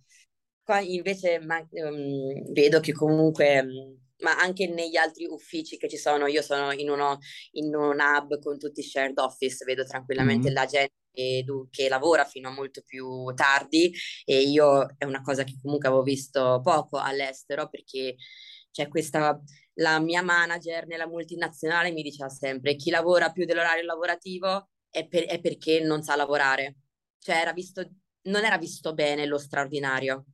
Qua 0.69 0.81
invece 0.81 1.39
ma, 1.41 1.67
um, 1.71 2.53
vedo 2.53 2.79
che 2.81 2.93
comunque, 2.93 3.61
um, 3.61 3.99
ma 4.19 4.37
anche 4.37 4.67
negli 4.69 4.97
altri 4.97 5.25
uffici 5.25 5.79
che 5.79 5.89
ci 5.89 5.97
sono, 5.97 6.27
io 6.27 6.43
sono 6.43 6.73
in, 6.73 6.91
uno, 6.91 7.21
in 7.53 7.75
un 7.75 7.97
hub 7.99 8.39
con 8.39 8.59
tutti 8.59 8.81
i 8.81 8.83
shared 8.83 9.17
office, 9.17 9.65
vedo 9.65 9.87
tranquillamente 9.87 10.51
mm. 10.51 10.53
la 10.53 10.67
gente 10.67 10.93
che, 11.11 11.43
che, 11.71 11.89
lavora 11.89 12.27
fino 12.27 12.51
a 12.51 12.53
molto 12.53 12.83
più 12.85 13.33
tardi 13.35 13.91
e 14.27 14.43
io 14.43 14.95
è 14.99 15.07
una 15.07 15.23
cosa 15.23 15.43
che 15.43 15.57
comunque 15.59 15.89
avevo 15.89 16.03
visto 16.03 16.61
poco 16.63 16.99
all'estero 16.99 17.71
perché 17.71 18.17
c'è 18.71 18.89
questa 18.89 19.41
la 19.77 19.99
mia 20.01 20.21
manager 20.21 20.87
nella 20.87 21.09
multinazionale 21.09 21.93
mi 21.93 22.03
diceva 22.03 22.29
sempre 22.29 22.77
chi 22.77 22.91
lavora 22.91 23.33
più 23.33 23.47
dell'orario 23.47 23.87
lavorativo 23.87 24.69
è, 24.91 25.09
per, 25.09 25.25
è 25.25 25.41
perché 25.41 25.81
non 25.81 26.03
sa 26.03 26.15
lavorare. 26.15 26.77
Cioè 27.19 27.37
era 27.37 27.55
visto, 27.55 27.89
non 28.25 28.45
era 28.45 28.59
visto 28.59 28.93
bene 28.93 29.25
lo 29.25 29.39
straordinario. 29.39 30.27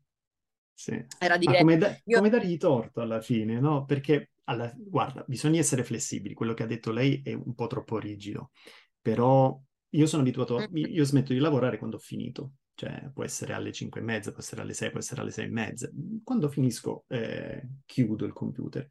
Sì. 0.75 1.03
Era 1.19 1.37
dire, 1.37 1.59
come, 1.59 1.79
da, 1.79 1.97
io... 2.05 2.17
come 2.17 2.29
dargli 2.29 2.57
torto 2.57 3.01
alla 3.01 3.21
fine, 3.21 3.61
no? 3.61 3.85
Perché, 3.85 4.33
alla, 4.45 4.73
guarda, 4.77 5.25
bisogna 5.27 5.61
essere 5.61 5.85
flessibili. 5.85 6.35
Quello 6.35 6.53
che 6.53 6.65
ha 6.65 6.67
detto 6.67 6.91
lei 6.91 7.23
è 7.25 7.33
un 7.33 7.55
po' 7.55 7.69
troppo 7.69 7.99
rigido. 7.99 8.51
Però 9.01 9.59
io 9.91 10.07
sono 10.07 10.23
abituato, 10.23 10.59
mm-hmm. 10.59 10.93
io 10.93 11.05
smetto 11.05 11.33
di 11.33 11.39
lavorare 11.39 11.79
quando 11.79 11.97
ho 11.97 12.01
finito. 12.01 12.55
Cioè, 12.75 13.11
può 13.15 13.23
essere 13.23 13.53
alle 13.53 13.73
5 13.73 14.01
e 14.01 14.05
mezza, 14.05 14.33
può 14.33 14.41
essere 14.41 14.63
alle 14.63 14.75
6, 14.75 14.91
può 14.91 14.99
essere 14.99 15.21
alle 15.21 15.31
6 15.31 15.45
e 15.45 15.49
mezza. 15.49 15.91
Quando 16.25 16.49
finisco, 16.49 17.05
eh, 17.09 17.63
chiudo 17.87 18.25
il 18.25 18.33
computer. 18.33 18.89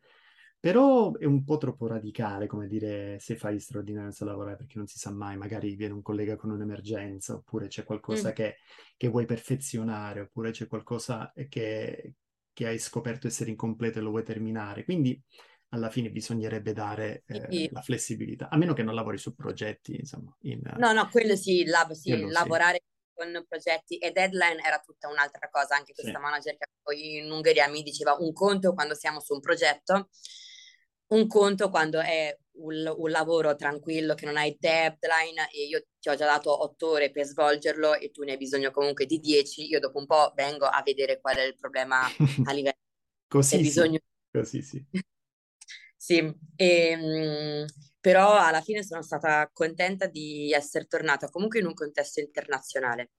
Però 0.64 1.12
è 1.18 1.26
un 1.26 1.44
po' 1.44 1.58
troppo 1.58 1.88
radicale, 1.88 2.48
come 2.48 2.68
dire, 2.68 3.20
se 3.20 3.36
fai 3.36 3.60
straordinario 3.60 4.12
senza 4.12 4.24
lavorare, 4.24 4.56
perché 4.56 4.78
non 4.78 4.88
si 4.88 4.98
sa 4.98 5.12
mai, 5.12 5.36
magari 5.36 5.76
viene 5.76 5.92
un 5.92 6.02
collega 6.02 6.38
con 6.38 6.52
un'emergenza, 6.52 7.34
oppure 7.34 7.68
c'è 7.68 7.84
qualcosa 7.84 8.30
mm. 8.30 8.32
che, 8.32 8.56
che, 8.96 9.10
vuoi 9.10 9.26
perfezionare, 9.26 10.22
oppure 10.22 10.52
c'è 10.52 10.68
qualcosa 10.68 11.34
che, 11.50 12.14
che, 12.54 12.66
hai 12.66 12.80
scoperto 12.80 13.28
essere 13.28 13.50
incompleto 13.50 14.00
e 14.00 14.04
lo 14.04 14.12
vuoi 14.12 14.24
terminare. 14.24 14.86
Quindi 14.86 15.22
alla 15.72 15.90
fine 15.90 16.10
bisognerebbe 16.12 16.72
dare 16.72 17.24
eh, 17.28 17.46
sì. 17.50 17.70
la 17.70 17.82
flessibilità, 17.82 18.48
a 18.48 18.56
meno 18.56 18.72
che 18.72 18.84
non 18.84 18.96
lavori 18.96 19.18
su 19.18 19.36
progetti, 19.36 19.98
insomma. 19.98 20.34
In, 20.44 20.62
no, 20.78 20.94
no, 20.94 21.10
quello 21.10 21.36
sì, 21.36 21.66
la, 21.66 21.86
sì 21.92 22.12
quello 22.12 22.30
lavorare 22.30 22.84
sì. 22.86 23.12
con 23.14 23.46
progetti 23.50 23.98
e 23.98 24.12
deadline 24.14 24.64
era 24.66 24.80
tutta 24.80 25.10
un'altra 25.10 25.50
cosa. 25.50 25.76
Anche 25.76 25.92
questa 25.92 26.16
sì. 26.16 26.22
manager 26.22 26.56
che 26.56 26.68
poi 26.82 27.18
in 27.18 27.30
Ungheria 27.30 27.68
mi 27.68 27.84
diceva 27.84 28.16
un 28.18 28.32
conto 28.32 28.74
quando 28.74 28.96
siamo 28.96 29.20
su 29.20 29.34
un 29.34 29.42
progetto 29.42 30.08
un 31.14 31.28
conto 31.28 31.70
quando 31.70 32.00
è 32.00 32.36
un, 32.56 32.94
un, 32.98 33.10
lavoro 33.10 33.56
tranquillo 33.56 34.14
che 34.14 34.26
non 34.26 34.38
hai 34.38 34.56
deadline 34.60 35.50
e 35.52 35.66
io 35.66 35.84
ti 36.00 36.10
ho 36.10 36.16
già 36.16 36.26
dato 36.26 36.64
otto 36.64 36.90
ore 36.90 37.12
per 37.12 37.26
svolgerlo 37.26 37.96
e 37.96 38.12
tu 38.12 38.24
ne 38.24 38.32
hai 38.32 38.38
bisogno 38.38 38.72
comunque 38.72 39.06
di 39.06 39.20
dieci, 39.20 39.68
io 39.68 39.80
dopo 39.80 40.00
un 40.00 40.06
po' 40.06 40.32
vengo 40.36 40.66
a 40.66 40.82
vedere 40.84 41.20
qual 41.20 41.38
è 41.38 41.44
il 41.44 41.56
problema 41.56 42.02
a 42.02 42.08
livello 42.54 42.78
Così 43.28 43.60
bisogno... 43.60 44.00
sì. 44.00 44.40
Così 44.40 44.62
sì. 44.62 44.86
sì, 45.96 46.18
e, 46.56 46.90
ehm, 46.90 47.66
però 48.00 48.38
alla 48.38 48.62
fine 48.62 48.84
sono 48.84 49.02
stata 49.02 49.50
contenta 49.52 50.06
di 50.08 50.52
essere 50.52 50.86
tornata 50.86 51.30
comunque 51.30 51.60
in 51.60 51.66
un 51.66 51.74
contesto 51.74 52.20
internazionale. 52.20 53.12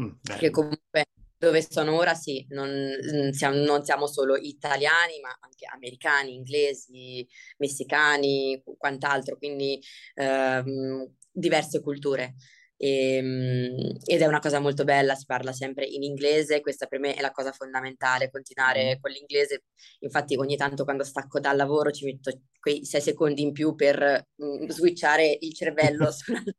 Mm, 0.00 0.12
perché 0.22 0.50
comunque 0.50 1.06
dove 1.40 1.66
sono 1.68 1.96
ora 1.96 2.14
sì, 2.14 2.44
non 2.50 2.68
mm, 2.68 3.30
siamo, 3.30 3.56
non 3.64 3.82
siamo, 3.82 4.06
solo 4.06 4.36
italiani, 4.36 5.20
ma 5.22 5.34
anche 5.40 5.64
americani, 5.72 6.34
inglesi, 6.34 7.26
messicani, 7.56 8.62
quant'altro, 8.76 9.38
quindi 9.38 9.80
ehm, 10.16 11.10
diverse 11.32 11.80
culture. 11.80 12.34
E, 12.76 13.14
ehm, 13.16 13.96
ed 14.04 14.20
è 14.20 14.26
una 14.26 14.38
cosa 14.38 14.60
molto 14.60 14.84
bella, 14.84 15.14
si 15.14 15.24
parla 15.24 15.52
sempre 15.52 15.86
in 15.86 16.02
inglese, 16.02 16.60
questa 16.60 16.86
per 16.86 16.98
me 17.00 17.14
è 17.14 17.22
la 17.22 17.30
cosa 17.30 17.52
fondamentale, 17.52 18.30
continuare 18.30 18.96
mm. 18.96 19.00
con 19.00 19.10
l'inglese. 19.10 19.64
Infatti 20.00 20.36
ogni 20.36 20.56
tanto 20.56 20.84
quando 20.84 21.04
stacco 21.04 21.40
dal 21.40 21.56
lavoro 21.56 21.90
ci 21.90 22.04
metto 22.04 22.38
quei 22.60 22.84
sei 22.84 23.00
secondi 23.00 23.40
in 23.40 23.52
più 23.52 23.74
per 23.74 24.26
mm, 24.42 24.68
switchare 24.68 25.38
il 25.40 25.54
cervello 25.54 26.10
su 26.12 26.32
un'altra 26.32 26.54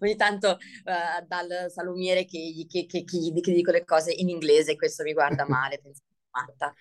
ogni 0.00 0.16
tanto 0.16 0.50
uh, 0.50 1.26
dal 1.26 1.70
salumiere 1.70 2.24
che, 2.24 2.66
che, 2.68 2.86
che, 2.86 3.04
che, 3.04 3.16
gli, 3.16 3.32
dico 3.32 3.70
le 3.70 3.84
cose 3.84 4.12
in 4.12 4.28
inglese, 4.28 4.76
questo 4.76 5.02
mi 5.02 5.12
guarda 5.12 5.46
male, 5.48 5.80
penso 5.80 6.02
matta. 6.30 6.74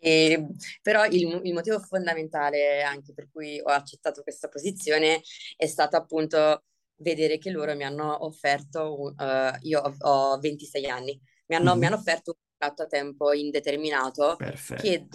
E, 0.00 0.48
però 0.82 1.04
il, 1.06 1.40
il, 1.44 1.52
motivo 1.52 1.78
fondamentale 1.78 2.82
anche 2.82 3.14
per 3.14 3.28
cui 3.30 3.60
ho 3.60 3.70
accettato 3.70 4.22
questa 4.22 4.48
posizione 4.48 5.22
è 5.56 5.66
stato 5.66 5.96
appunto 5.96 6.64
vedere 6.96 7.38
che 7.38 7.50
loro 7.50 7.74
mi 7.74 7.84
hanno 7.84 8.24
offerto, 8.24 9.14
uh, 9.16 9.56
io 9.60 9.80
ho, 9.80 9.94
ho, 9.98 10.38
26 10.38 10.86
anni, 10.86 11.20
mi 11.46 11.56
hanno, 11.56 11.70
mm-hmm. 11.70 11.78
mi 11.78 11.86
hanno 11.86 11.96
offerto 11.96 12.32
un 12.32 12.36
contratto 12.56 12.82
a 12.82 12.86
tempo 12.86 13.32
indeterminato 13.32 14.34
Perfetto. 14.36 14.82
che 14.82 15.06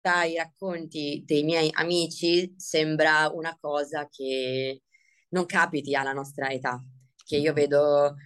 dai 0.00 0.36
racconti 0.36 1.22
dei 1.26 1.42
miei 1.42 1.70
amici 1.72 2.54
sembra 2.56 3.30
una 3.34 3.56
cosa 3.60 4.08
che 4.08 4.82
non 5.30 5.46
capiti 5.46 5.94
alla 5.94 6.12
nostra 6.12 6.50
età, 6.50 6.82
che 7.24 7.36
io 7.36 7.52
vedo 7.52 8.16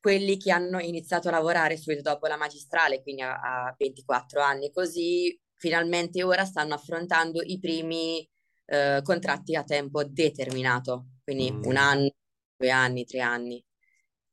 quelli 0.00 0.38
che 0.38 0.50
hanno 0.50 0.80
iniziato 0.80 1.28
a 1.28 1.32
lavorare 1.32 1.76
subito 1.76 2.02
dopo 2.02 2.26
la 2.26 2.36
magistrale, 2.36 3.02
quindi 3.02 3.22
a, 3.22 3.34
a 3.66 3.74
24 3.76 4.40
anni, 4.40 4.70
così 4.72 5.38
finalmente 5.54 6.22
ora 6.22 6.44
stanno 6.44 6.74
affrontando 6.74 7.42
i 7.42 7.58
primi 7.58 8.26
eh, 8.64 9.00
contratti 9.02 9.54
a 9.54 9.62
tempo 9.62 10.02
determinato, 10.04 11.08
quindi 11.22 11.52
mm. 11.52 11.64
un 11.64 11.76
anno, 11.76 12.10
due 12.56 12.70
anni, 12.70 13.04
tre 13.04 13.20
anni. 13.20 13.62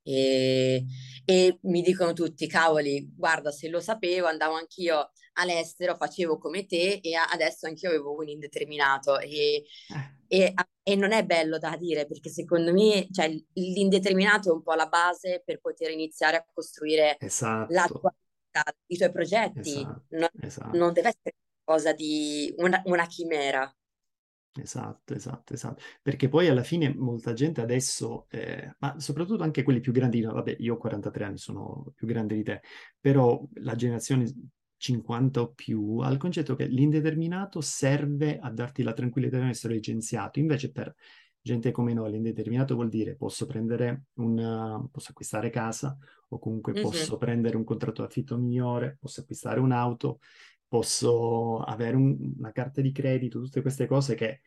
E, 0.03 0.85
e 1.25 1.59
mi 1.63 1.81
dicono 1.81 2.13
tutti, 2.13 2.47
cavoli, 2.47 3.11
guarda, 3.13 3.51
se 3.51 3.67
lo 3.67 3.81
sapevo 3.81 4.27
andavo 4.27 4.55
anch'io 4.55 5.11
all'estero, 5.37 5.95
facevo 5.95 6.37
come 6.37 6.65
te 6.65 6.99
e 7.01 7.15
adesso 7.15 7.67
anch'io 7.67 7.89
avevo 7.89 8.15
un 8.15 8.27
indeterminato 8.27 9.19
e, 9.19 9.63
eh. 9.93 10.15
e, 10.27 10.53
e, 10.83 10.95
non 10.95 11.11
è 11.11 11.25
bello 11.25 11.57
da 11.57 11.75
dire 11.77 12.05
perché 12.05 12.29
secondo 12.29 12.73
me 12.73 13.07
cioè, 13.11 13.29
l'indeterminato 13.53 14.49
è 14.49 14.53
un 14.53 14.61
po' 14.61 14.73
la 14.73 14.87
base 14.87 15.41
per 15.45 15.59
poter 15.59 15.91
iniziare 15.91 16.37
a 16.37 16.45
costruire 16.51 17.17
esatto. 17.19 17.73
la 17.73 17.85
tua 17.87 18.13
vita, 18.13 18.63
i 18.87 18.97
tuoi 18.97 19.11
progetti, 19.11 19.79
esatto. 19.79 20.03
Non, 20.09 20.29
esatto. 20.41 20.77
non, 20.77 20.93
deve 20.93 21.09
essere 21.09 21.35
qualcosa 21.63 21.93
di 21.93 22.53
una, 22.57 22.81
una 22.85 23.05
chimera. 23.05 23.71
Esatto, 24.59 25.13
esatto, 25.13 25.53
esatto. 25.53 25.83
Perché 26.01 26.29
poi 26.29 26.47
alla 26.47 26.63
fine 26.63 26.91
molta 26.91 27.33
gente 27.33 27.61
adesso, 27.61 28.25
eh, 28.29 28.75
ma 28.79 28.99
soprattutto 28.99 29.43
anche 29.43 29.61
quelli 29.61 29.79
più 29.79 29.91
grandi, 29.91 30.21
vabbè, 30.21 30.55
io 30.59 30.73
ho 30.73 30.77
43 30.77 31.23
anni, 31.25 31.37
sono 31.37 31.91
più 31.95 32.07
grande 32.07 32.33
di 32.33 32.43
te, 32.43 32.61
però 32.99 33.39
la 33.55 33.75
generazione 33.75 34.25
50 34.77 35.41
o 35.41 35.51
più 35.53 35.97
al 35.99 36.17
concetto 36.17 36.55
che 36.55 36.65
l'indeterminato 36.65 37.61
serve 37.61 38.37
a 38.39 38.51
darti 38.51 38.83
la 38.83 38.93
tranquillità 38.93 39.35
di 39.35 39.41
non 39.41 39.51
essere 39.51 39.73
licenziato. 39.73 40.39
Invece 40.39 40.71
per 40.71 40.93
gente 41.41 41.71
come 41.71 41.93
noi 41.93 42.11
l'indeterminato 42.11 42.75
vuol 42.75 42.89
dire 42.89 43.15
posso 43.15 43.45
prendere 43.45 44.05
un, 44.15 44.87
posso 44.91 45.11
acquistare 45.11 45.49
casa 45.49 45.97
o 46.29 46.39
comunque 46.39 46.73
mm-hmm. 46.73 46.81
posso 46.81 47.17
prendere 47.17 47.55
un 47.57 47.63
contratto 47.63 48.01
d'affitto 48.01 48.37
migliore, 48.37 48.97
posso 48.99 49.21
acquistare 49.21 49.59
un'auto, 49.59 50.19
posso 50.67 51.59
avere 51.59 51.95
un, 51.95 52.33
una 52.37 52.51
carta 52.51 52.81
di 52.81 52.91
credito, 52.91 53.41
tutte 53.41 53.61
queste 53.61 53.87
cose 53.87 54.15
che 54.15 54.41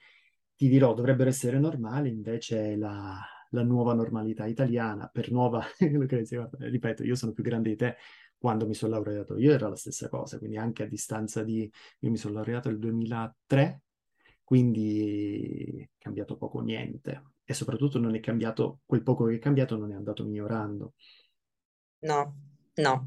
ti 0.54 0.68
dirò 0.68 0.92
dovrebbero 0.92 1.30
essere 1.30 1.58
normali, 1.58 2.10
invece 2.10 2.76
la, 2.76 3.18
la 3.50 3.62
nuova 3.62 3.94
normalità 3.94 4.46
italiana, 4.46 5.08
per 5.12 5.30
nuova, 5.30 5.64
ripeto, 5.78 7.02
io 7.02 7.14
sono 7.14 7.32
più 7.32 7.42
grande 7.42 7.70
di 7.70 7.76
te, 7.76 7.96
quando 8.40 8.66
mi 8.66 8.72
sono 8.72 8.94
laureato 8.94 9.36
io 9.36 9.52
era 9.52 9.68
la 9.68 9.76
stessa 9.76 10.08
cosa, 10.08 10.38
quindi 10.38 10.56
anche 10.56 10.84
a 10.84 10.86
distanza 10.86 11.44
di... 11.44 11.70
Io 12.00 12.10
mi 12.10 12.16
sono 12.16 12.34
laureato 12.34 12.70
nel 12.70 12.78
2003, 12.78 13.82
quindi 14.42 15.76
è 15.78 15.88
cambiato 15.98 16.38
poco 16.38 16.58
o 16.58 16.62
niente. 16.62 17.22
E 17.44 17.52
soprattutto 17.52 17.98
non 17.98 18.14
è 18.14 18.20
cambiato, 18.20 18.80
quel 18.86 19.02
poco 19.02 19.26
che 19.26 19.34
è 19.34 19.38
cambiato 19.38 19.76
non 19.76 19.92
è 19.92 19.94
andato 19.94 20.24
migliorando. 20.24 20.94
No, 21.98 22.36
no. 22.76 23.02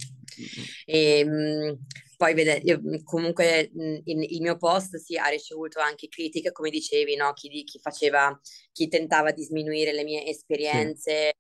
E, 0.86 1.20
ehm, 1.20 1.80
poi 2.16 2.34
vede, 2.36 2.62
io, 2.64 2.80
comunque 3.04 3.72
in, 3.74 4.22
il 4.22 4.42
mio 4.42 4.58
post 4.58 4.98
sì, 4.98 5.18
ha 5.18 5.30
ricevuto 5.30 5.80
anche 5.80 6.08
critiche, 6.10 6.52
come 6.52 6.70
dicevi, 6.70 7.16
no? 7.16 7.34
chi, 7.34 7.64
chi, 7.64 7.80
faceva, 7.80 8.40
chi 8.72 8.88
tentava 8.88 9.32
di 9.32 9.44
sminuire 9.44 9.94
le 9.94 10.04
mie 10.04 10.28
esperienze. 10.28 11.34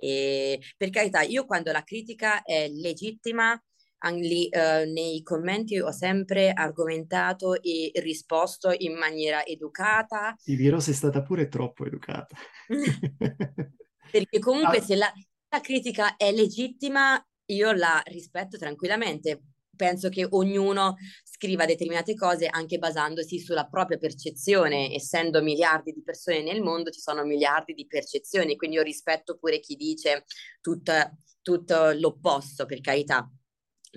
E 0.00 0.60
per 0.76 0.90
carità, 0.90 1.20
io 1.20 1.44
quando 1.44 1.70
la 1.70 1.82
critica 1.82 2.42
è 2.42 2.68
legittima, 2.68 3.60
lì, 4.08 4.48
eh, 4.48 4.86
nei 4.86 5.22
commenti 5.22 5.78
ho 5.78 5.92
sempre 5.92 6.52
argomentato 6.52 7.60
e 7.60 7.90
risposto 7.96 8.72
in 8.76 8.96
maniera 8.96 9.44
educata. 9.44 10.34
Ti 10.42 10.56
dirò 10.56 10.80
sei 10.80 10.94
stata 10.94 11.22
pure 11.22 11.48
troppo 11.48 11.84
educata. 11.84 12.34
Perché 14.10 14.38
comunque 14.38 14.78
ah. 14.78 14.82
se 14.82 14.96
la, 14.96 15.12
la 15.50 15.60
critica 15.60 16.16
è 16.16 16.32
legittima, 16.32 17.22
io 17.46 17.72
la 17.72 18.00
rispetto 18.06 18.56
tranquillamente. 18.56 19.42
Penso 19.76 20.08
che 20.08 20.26
ognuno 20.28 20.96
scriva 21.40 21.64
determinate 21.64 22.14
cose 22.14 22.46
anche 22.46 22.76
basandosi 22.76 23.38
sulla 23.38 23.66
propria 23.66 23.96
percezione. 23.96 24.92
Essendo 24.92 25.40
miliardi 25.40 25.90
di 25.92 26.02
persone 26.02 26.42
nel 26.42 26.60
mondo, 26.60 26.90
ci 26.90 27.00
sono 27.00 27.24
miliardi 27.24 27.72
di 27.72 27.86
percezioni, 27.86 28.56
quindi 28.56 28.76
io 28.76 28.82
rispetto 28.82 29.38
pure 29.38 29.58
chi 29.58 29.74
dice 29.74 30.26
tutto, 30.60 30.92
tutto 31.40 31.92
l'opposto, 31.92 32.66
per 32.66 32.82
carità. 32.82 33.26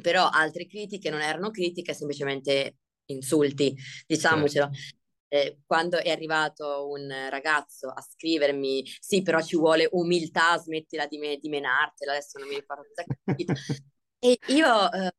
Però 0.01 0.29
altre 0.29 0.67
critiche 0.67 1.10
non 1.10 1.19
erano 1.19 1.51
critiche, 1.51 1.93
semplicemente 1.93 2.77
insulti, 3.08 3.75
diciamocelo. 4.08 4.69
Certo. 4.71 5.01
Eh, 5.27 5.58
quando 5.65 5.97
è 5.97 6.12
arrivato 6.12 6.88
un 6.88 7.12
ragazzo 7.29 7.89
a 7.89 8.01
scrivermi, 8.01 8.84
sì, 8.99 9.21
però 9.21 9.41
ci 9.41 9.58
vuole 9.58 9.89
umiltà, 9.91 10.58
smettila 10.58 11.08
di, 11.08 11.17
me, 11.17 11.38
di 11.38 11.49
menartela, 11.49 12.12
adesso 12.13 12.38
non 12.38 12.47
mi 12.47 12.56
ricordo 12.56 12.84
cosa 12.93 13.03
E 14.23 14.39
io 14.47 14.91
eh, 14.93 15.12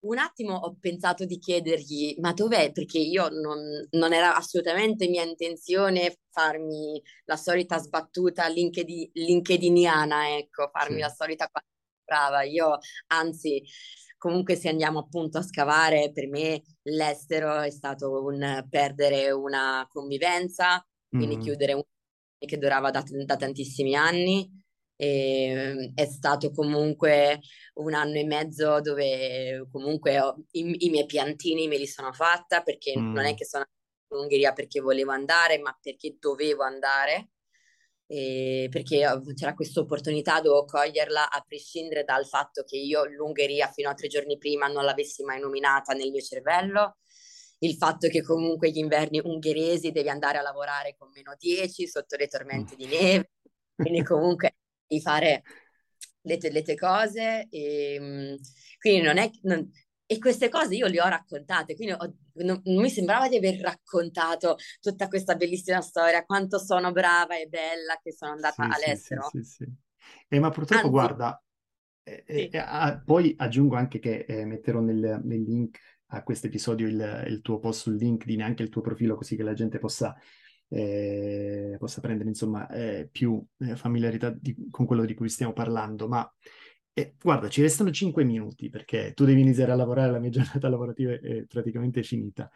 un 0.00 0.18
attimo 0.18 0.54
ho 0.54 0.76
pensato 0.78 1.24
di 1.24 1.38
chiedergli, 1.38 2.16
ma 2.20 2.32
dov'è? 2.32 2.72
Perché 2.72 2.98
io 2.98 3.28
non, 3.28 3.58
non 3.90 4.12
era 4.12 4.36
assolutamente 4.36 5.08
mia 5.08 5.24
intenzione 5.24 6.18
farmi 6.30 7.02
la 7.24 7.36
solita 7.36 7.78
sbattuta 7.78 8.46
LinkedIn, 8.46 9.10
linkediniana, 9.14 10.36
ecco, 10.36 10.68
farmi 10.72 10.96
sì. 10.96 11.00
la 11.00 11.08
solita 11.08 11.50
brava. 12.04 12.42
Io, 12.42 12.78
anzi, 13.08 13.62
comunque 14.16 14.54
se 14.54 14.68
andiamo 14.68 15.00
appunto 15.00 15.38
a 15.38 15.42
scavare, 15.42 16.12
per 16.12 16.28
me 16.28 16.62
l'estero 16.82 17.60
è 17.60 17.70
stato 17.70 18.24
un 18.24 18.66
perdere 18.68 19.30
una 19.30 19.86
convivenza, 19.90 20.84
quindi 21.08 21.36
mm. 21.36 21.40
chiudere 21.40 21.72
un 21.72 21.82
che 22.38 22.58
durava 22.58 22.90
da, 22.90 23.02
da 23.24 23.36
tantissimi 23.36 23.94
anni. 23.96 24.48
E 25.00 25.44
ehm, 25.44 25.92
è 25.94 26.06
stato 26.06 26.50
comunque 26.50 27.40
un 27.74 27.94
anno 27.94 28.16
e 28.16 28.24
mezzo 28.24 28.80
dove 28.80 29.64
comunque 29.70 30.20
ho, 30.20 30.34
i, 30.52 30.86
i, 30.86 30.90
miei 30.90 31.06
piantini 31.06 31.68
me 31.68 31.78
li 31.78 31.86
sono 31.86 32.12
fatta 32.12 32.62
perché 32.62 32.98
mm. 32.98 33.14
non 33.14 33.24
è 33.24 33.34
che 33.34 33.44
sono 33.46 33.64
in 34.10 34.18
Ungheria 34.18 34.52
perché 34.52 34.80
volevo 34.80 35.12
andare, 35.12 35.58
ma 35.58 35.76
perché 35.80 36.16
dovevo 36.18 36.64
andare. 36.64 37.30
Perché 38.08 39.04
c'era 39.34 39.54
questa 39.54 39.80
opportunità, 39.80 40.40
dovevo 40.40 40.64
coglierla 40.64 41.30
a 41.30 41.44
prescindere 41.46 42.04
dal 42.04 42.26
fatto 42.26 42.64
che 42.64 42.78
io 42.78 43.04
l'Ungheria 43.04 43.68
fino 43.68 43.90
a 43.90 43.94
tre 43.94 44.08
giorni 44.08 44.38
prima 44.38 44.66
non 44.66 44.84
l'avessi 44.86 45.22
mai 45.24 45.38
nominata 45.38 45.92
nel 45.92 46.10
mio 46.10 46.22
cervello, 46.22 46.96
il 47.58 47.74
fatto 47.74 48.08
che 48.08 48.22
comunque 48.22 48.70
gli 48.70 48.78
inverni 48.78 49.20
ungheresi 49.22 49.90
devi 49.90 50.08
andare 50.08 50.38
a 50.38 50.42
lavorare 50.42 50.94
con 50.96 51.10
meno 51.12 51.34
10 51.36 51.86
sotto 51.86 52.16
le 52.16 52.28
tormente 52.28 52.76
di 52.76 52.86
neve, 52.86 53.32
quindi 53.76 54.02
comunque 54.02 54.54
di 54.88 55.00
fare 55.00 55.42
le, 56.22 56.38
le 56.40 56.62
tue 56.62 56.74
cose. 56.74 57.46
E, 57.48 57.94
ehm, 57.94 58.36
quindi 58.80 59.02
non 59.02 59.18
è, 59.18 59.30
non, 59.42 59.70
e 60.10 60.18
queste 60.18 60.48
cose 60.48 60.74
io 60.74 60.86
le 60.86 61.02
ho 61.02 61.08
raccontate, 61.08 61.74
quindi 61.76 61.92
ho, 61.92 62.14
non, 62.44 62.60
non, 62.64 62.80
mi 62.80 62.88
sembrava 62.88 63.28
di 63.28 63.36
aver 63.36 63.60
raccontato 63.60 64.56
tutta 64.80 65.06
questa 65.06 65.34
bellissima 65.34 65.82
storia, 65.82 66.24
quanto 66.24 66.58
sono 66.58 66.92
brava 66.92 67.38
e 67.38 67.46
bella 67.46 67.98
che 68.02 68.12
sono 68.12 68.32
andata 68.32 68.64
sì, 68.64 68.70
all'estero. 68.70 69.28
Sì, 69.30 69.42
sì, 69.42 69.64
sì. 69.64 69.66
Eh, 70.28 70.38
ma 70.40 70.48
purtroppo, 70.48 70.86
Anzi, 70.86 70.90
guarda, 70.90 71.42
eh, 72.02 72.24
eh, 72.26 72.50
ah, 72.58 73.02
poi 73.04 73.34
aggiungo 73.36 73.76
anche 73.76 73.98
che 73.98 74.24
eh, 74.26 74.46
metterò 74.46 74.80
nel, 74.80 75.20
nel, 75.22 75.42
link 75.42 75.78
a 76.06 76.22
questo 76.22 76.46
episodio 76.46 76.86
il, 76.86 77.24
il, 77.28 77.42
tuo 77.42 77.58
post 77.58 77.82
su 77.82 77.90
LinkedIn, 77.90 78.40
anche 78.40 78.62
il 78.62 78.70
tuo 78.70 78.80
profilo, 78.80 79.14
così 79.14 79.36
che 79.36 79.42
la 79.42 79.52
gente 79.52 79.78
possa, 79.78 80.16
eh, 80.68 81.76
possa 81.78 82.00
prendere 82.00 82.28
insomma 82.28 82.68
eh, 82.68 83.08
più 83.10 83.44
familiarità 83.74 84.30
di, 84.30 84.68
con 84.70 84.86
quello 84.86 85.04
di 85.04 85.14
cui 85.14 85.28
stiamo 85.28 85.52
parlando. 85.52 86.08
Ma 86.08 86.30
e 86.98 87.14
guarda, 87.20 87.48
ci 87.48 87.62
restano 87.62 87.92
5 87.92 88.24
minuti 88.24 88.70
perché 88.70 89.12
tu 89.14 89.24
devi 89.24 89.40
iniziare 89.40 89.70
a 89.70 89.76
lavorare, 89.76 90.10
la 90.10 90.18
mia 90.18 90.30
giornata 90.34 90.68
lavorativa 90.68 91.12
è 91.12 91.44
praticamente 91.46 92.02
finita. 92.02 92.50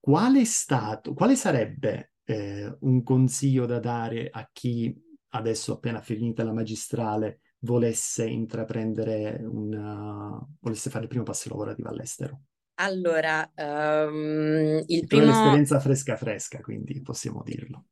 Qual 0.00 0.34
è 0.34 0.44
stato, 0.44 1.14
quale 1.14 1.36
sarebbe 1.36 2.14
eh, 2.24 2.76
un 2.80 3.02
consiglio 3.04 3.66
da 3.66 3.78
dare 3.78 4.28
a 4.28 4.48
chi 4.52 4.92
adesso 5.32 5.74
appena 5.74 6.00
finita 6.00 6.42
la 6.42 6.52
magistrale 6.52 7.42
volesse 7.60 8.26
intraprendere 8.26 9.40
una, 9.44 10.36
volesse 10.58 10.90
fare 10.90 11.04
il 11.04 11.10
primo 11.10 11.24
passo 11.24 11.48
lavorativo 11.48 11.90
all'estero? 11.90 12.40
Allora, 12.82 13.50
um, 13.56 14.82
il 14.86 15.06
primo... 15.06 15.24
un'esperienza 15.24 15.80
fresca 15.80 16.16
fresca, 16.16 16.60
quindi 16.60 17.02
possiamo 17.02 17.42
dirlo. 17.44 17.84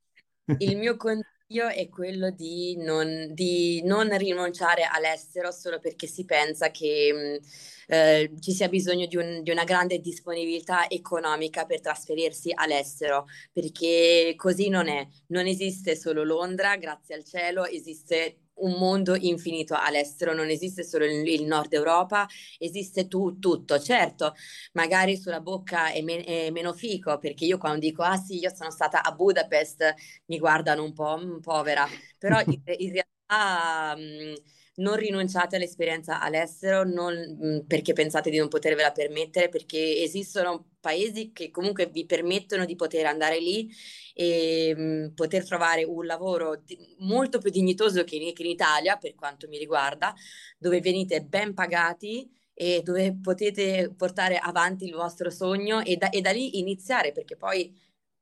Il 0.59 0.79
mio 0.79 0.97
consiglio 0.97 1.69
è 1.69 1.89
quello 1.91 2.31
di 2.31 2.75
non, 2.79 3.29
di 3.35 3.83
non, 3.85 4.17
rinunciare 4.17 4.89
all'estero 4.91 5.51
solo 5.51 5.79
perché 5.79 6.07
si 6.07 6.25
pensa 6.25 6.71
che 6.71 7.41
mh, 7.41 7.93
eh, 7.93 8.33
ci 8.41 8.53
sia 8.53 8.69
bisogno 8.69 9.05
di, 9.05 9.17
un, 9.17 9.43
di, 9.43 9.51
una 9.51 9.65
grande 9.65 9.99
disponibilità 9.99 10.89
economica 10.89 11.67
per 11.67 11.83
trasferirsi 11.83 12.51
all'estero, 12.55 13.27
perché 13.53 14.33
così 14.37 14.71
non 14.71 14.89
è. 14.89 15.07
Non 15.27 15.45
esiste 15.45 15.97
solo 15.97 16.25
Londra, 16.25 16.77
grazie 16.77 17.15
al 17.15 17.25
cielo, 17.25 17.67
esiste 17.67 18.48
un 18.61 18.73
mondo 18.79 19.17
infinito 19.17 19.75
all'estero, 19.75 20.35
non 20.35 20.49
esiste 20.49 20.85
solo 20.85 21.05
il, 21.05 21.45
nord 21.45 21.73
Europa, 21.73 22.27
esiste 22.59 23.09
tu, 23.09 23.39
tutto. 23.39 23.79
Certo, 23.81 24.35
magari 24.73 25.17
sulla 25.17 25.41
bocca 25.41 25.91
è, 25.91 26.01
me, 26.03 26.23
è, 26.25 26.51
meno 26.51 26.73
fico, 26.73 27.19
perché 27.19 27.45
io 27.45 27.59
quando 27.59 27.79
dico 27.81 28.03
ah 28.03 28.17
sì, 28.17 28.39
io 28.39 28.55
sono 28.55 28.71
stata 28.71 29.03
a 29.03 29.13
Budapest, 29.13 29.95
mi 30.27 30.39
guardano 30.39 30.83
un 30.85 30.93
po', 30.93 31.19
mm, 31.19 31.39
povera, 31.41 31.87
però 32.19 32.41
in, 32.41 32.61
in 32.79 32.93
realtà... 32.93 33.97
Mh, 33.97 34.31
mm, 34.31 34.35
non 34.79 34.97
rinunciate 34.97 35.57
all'esperienza 35.57 36.21
all'estero 36.21 36.85
non, 36.85 37.15
mm, 37.15 37.59
perché 37.67 37.93
pensate 37.93 38.31
di 38.31 38.39
non 38.39 38.49
potervela 38.49 38.93
permettere, 38.93 39.49
perché 39.49 40.03
esistono 40.03 40.71
paesi 40.81 41.33
che 41.33 41.51
comunque 41.51 41.87
vi 41.87 42.07
permettono 42.07 42.65
di 42.65 42.77
poter 42.77 43.07
andare 43.07 43.41
lì 43.41 43.71
e 44.15 44.75
mh, 44.77 44.83
mm, 44.83 45.07
poter 45.15 45.45
trovare 45.47 45.85
un 45.85 46.05
lavoro 46.07 46.57
di, 46.65 46.77
molto 46.99 47.39
più 47.39 47.51
dignitoso 47.51 48.05
che 48.05 48.17
in, 48.17 48.33
che 48.35 48.43
in 48.43 48.51
Italia, 48.51 48.97
per 48.97 49.15
quanto 49.15 49.49
mi 49.49 49.59
riguarda, 49.59 50.15
dove 50.59 50.81
venite 50.81 51.23
ben 51.23 51.55
pagati 51.55 52.31
e 52.55 52.83
dove 52.83 53.17
potete 53.23 53.93
portare 53.97 54.37
avanti 54.37 54.85
il 54.85 54.95
vostro 54.95 55.31
sogno 55.31 55.83
e 55.85 55.97
da, 55.97 56.11
e 56.11 56.21
da 56.21 56.31
lì 56.33 56.59
iniziare, 56.59 57.13
perché 57.13 57.37
poi 57.37 57.73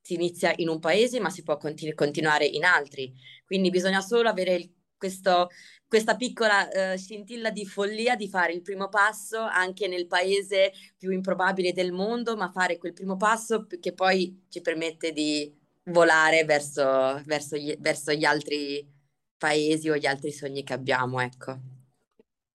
si 0.00 0.14
inizia 0.14 0.52
in 0.56 0.68
un 0.68 0.78
paese 0.78 1.18
ma 1.20 1.30
si 1.30 1.42
può 1.42 1.56
continu- 1.56 1.94
continuare 1.94 2.44
in 2.46 2.64
altri. 2.64 3.12
Quindi 3.44 3.70
bisogna 3.70 4.00
solo 4.00 4.28
avere 4.28 4.54
il 4.54 4.75
questo, 4.96 5.48
questa 5.86 6.16
piccola 6.16 6.66
uh, 6.66 6.96
scintilla 6.96 7.50
di 7.50 7.66
follia 7.66 8.16
di 8.16 8.28
fare 8.28 8.52
il 8.52 8.62
primo 8.62 8.88
passo 8.88 9.40
anche 9.40 9.88
nel 9.88 10.06
paese 10.06 10.72
più 10.96 11.10
improbabile 11.10 11.72
del 11.72 11.92
mondo, 11.92 12.36
ma 12.36 12.50
fare 12.50 12.78
quel 12.78 12.92
primo 12.92 13.16
passo 13.16 13.66
che 13.80 13.92
poi 13.92 14.46
ci 14.48 14.60
permette 14.60 15.12
di 15.12 15.52
volare 15.84 16.44
verso, 16.44 17.22
verso, 17.24 17.56
gli, 17.56 17.76
verso 17.78 18.12
gli 18.12 18.24
altri 18.24 18.86
paesi 19.38 19.88
o 19.88 19.96
gli 19.96 20.06
altri 20.06 20.32
sogni 20.32 20.62
che 20.62 20.72
abbiamo, 20.72 21.20
ecco. 21.20 21.74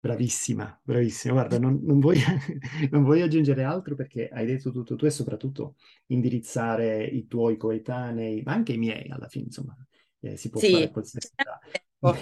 Bravissima, 0.02 0.80
bravissima. 0.82 1.34
Guarda, 1.34 1.60
non, 1.60 1.80
non, 1.84 2.00
voglio, 2.00 2.24
non, 2.90 3.04
voglio, 3.04 3.26
aggiungere 3.26 3.64
altro 3.64 3.96
perché 3.96 4.30
hai 4.30 4.46
detto 4.46 4.72
tutto 4.72 4.96
tu 4.96 5.06
e 5.06 5.10
soprattutto 5.10 5.76
indirizzare 6.08 7.04
i 7.04 7.28
tuoi 7.28 7.58
coetanei, 7.58 8.42
ma 8.44 8.54
anche 8.54 8.74
i 8.74 8.78
miei 8.78 9.10
alla 9.10 9.28
fine, 9.28 9.46
insomma, 9.46 9.76
eh, 10.22 10.38
si 10.38 10.50
può 10.50 10.60
sì. 10.60 10.72
fare 10.72 10.92
qualsiasi 10.92 11.30
età. 11.36 11.60
Oh. 12.02 12.16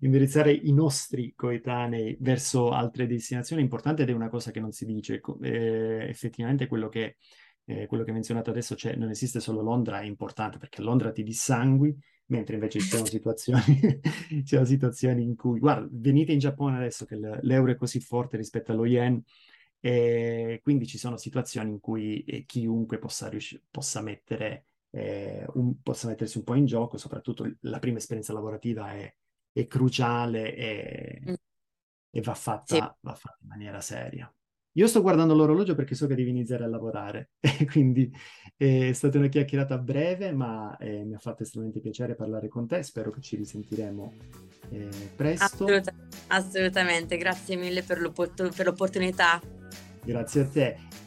indirizzare 0.00 0.52
i 0.52 0.72
nostri 0.72 1.34
coetanei 1.36 2.16
verso 2.18 2.70
altre 2.70 3.06
destinazioni 3.06 3.62
è 3.62 3.64
importante 3.64 4.02
ed 4.02 4.08
è 4.08 4.12
una 4.12 4.28
cosa 4.28 4.50
che 4.50 4.60
non 4.60 4.72
si 4.72 4.84
dice. 4.84 5.20
Eh, 5.42 6.08
effettivamente 6.08 6.66
quello 6.66 6.88
che, 6.88 7.16
eh, 7.66 7.86
quello 7.86 8.02
che 8.02 8.08
hai 8.10 8.14
menzionato 8.16 8.50
adesso, 8.50 8.74
cioè 8.74 8.96
non 8.96 9.10
esiste 9.10 9.40
solo 9.40 9.62
Londra, 9.62 10.00
è 10.00 10.04
importante 10.04 10.58
perché 10.58 10.82
Londra 10.82 11.12
ti 11.12 11.22
dissangui, 11.22 11.96
mentre 12.26 12.54
invece 12.54 12.80
ci 12.80 12.88
sono 12.88 13.04
situazioni, 13.06 14.00
ci 14.28 14.42
sono 14.46 14.64
situazioni 14.64 15.22
in 15.22 15.36
cui, 15.36 15.60
guarda, 15.60 15.88
venite 15.92 16.32
in 16.32 16.38
Giappone 16.40 16.76
adesso 16.76 17.04
che 17.04 17.16
l'euro 17.16 17.70
è 17.70 17.76
così 17.76 18.00
forte 18.00 18.36
rispetto 18.36 18.72
allo 18.72 18.84
yen, 18.84 19.22
e 19.78 20.60
quindi 20.62 20.86
ci 20.86 20.96
sono 20.96 21.18
situazioni 21.18 21.70
in 21.70 21.78
cui 21.78 22.24
eh, 22.24 22.44
chiunque 22.46 22.98
possa, 22.98 23.28
riusci- 23.28 23.62
possa 23.70 24.00
mettere 24.00 24.64
eh, 24.94 25.44
un, 25.54 25.82
possa 25.82 26.06
mettersi 26.06 26.38
un 26.38 26.44
po' 26.44 26.54
in 26.54 26.66
gioco, 26.66 26.96
soprattutto 26.96 27.50
la 27.60 27.80
prima 27.80 27.98
esperienza 27.98 28.32
lavorativa 28.32 28.92
è, 28.92 29.12
è 29.52 29.66
cruciale 29.66 30.54
e, 30.54 31.22
mm. 31.30 31.34
e 32.10 32.20
va, 32.20 32.34
fatta, 32.34 32.74
sì. 32.74 32.78
va, 32.78 33.14
fatta, 33.14 33.38
in 33.42 33.48
maniera 33.48 33.80
seria. 33.80 34.32
Io 34.76 34.88
sto 34.88 35.02
guardando 35.02 35.34
l'orologio 35.34 35.76
perché 35.76 35.94
so 35.94 36.08
che 36.08 36.16
devi 36.16 36.30
iniziare 36.30 36.64
a 36.64 36.68
lavorare, 36.68 37.30
quindi 37.70 38.10
è 38.56 38.92
stata 38.92 39.18
una 39.18 39.28
chiacchierata 39.28 39.78
breve, 39.78 40.32
ma 40.32 40.76
eh, 40.78 41.04
mi 41.04 41.14
ha 41.14 41.18
fatto 41.18 41.42
estremamente 41.42 41.80
piacere 41.80 42.14
parlare 42.14 42.48
con 42.48 42.66
te, 42.66 42.82
spero 42.82 43.10
che 43.10 43.20
ci 43.20 43.36
risentiremo 43.36 44.12
eh, 44.70 44.88
presto. 45.14 45.44
Assoluta- 45.44 45.94
assolutamente, 46.28 47.16
grazie 47.16 47.56
mille 47.56 47.82
per, 47.82 48.00
l'opport- 48.00 48.54
per 48.54 48.66
l'opportunità. 48.66 49.40
Grazie 50.04 50.40
a 50.40 50.48
te. 50.48 51.03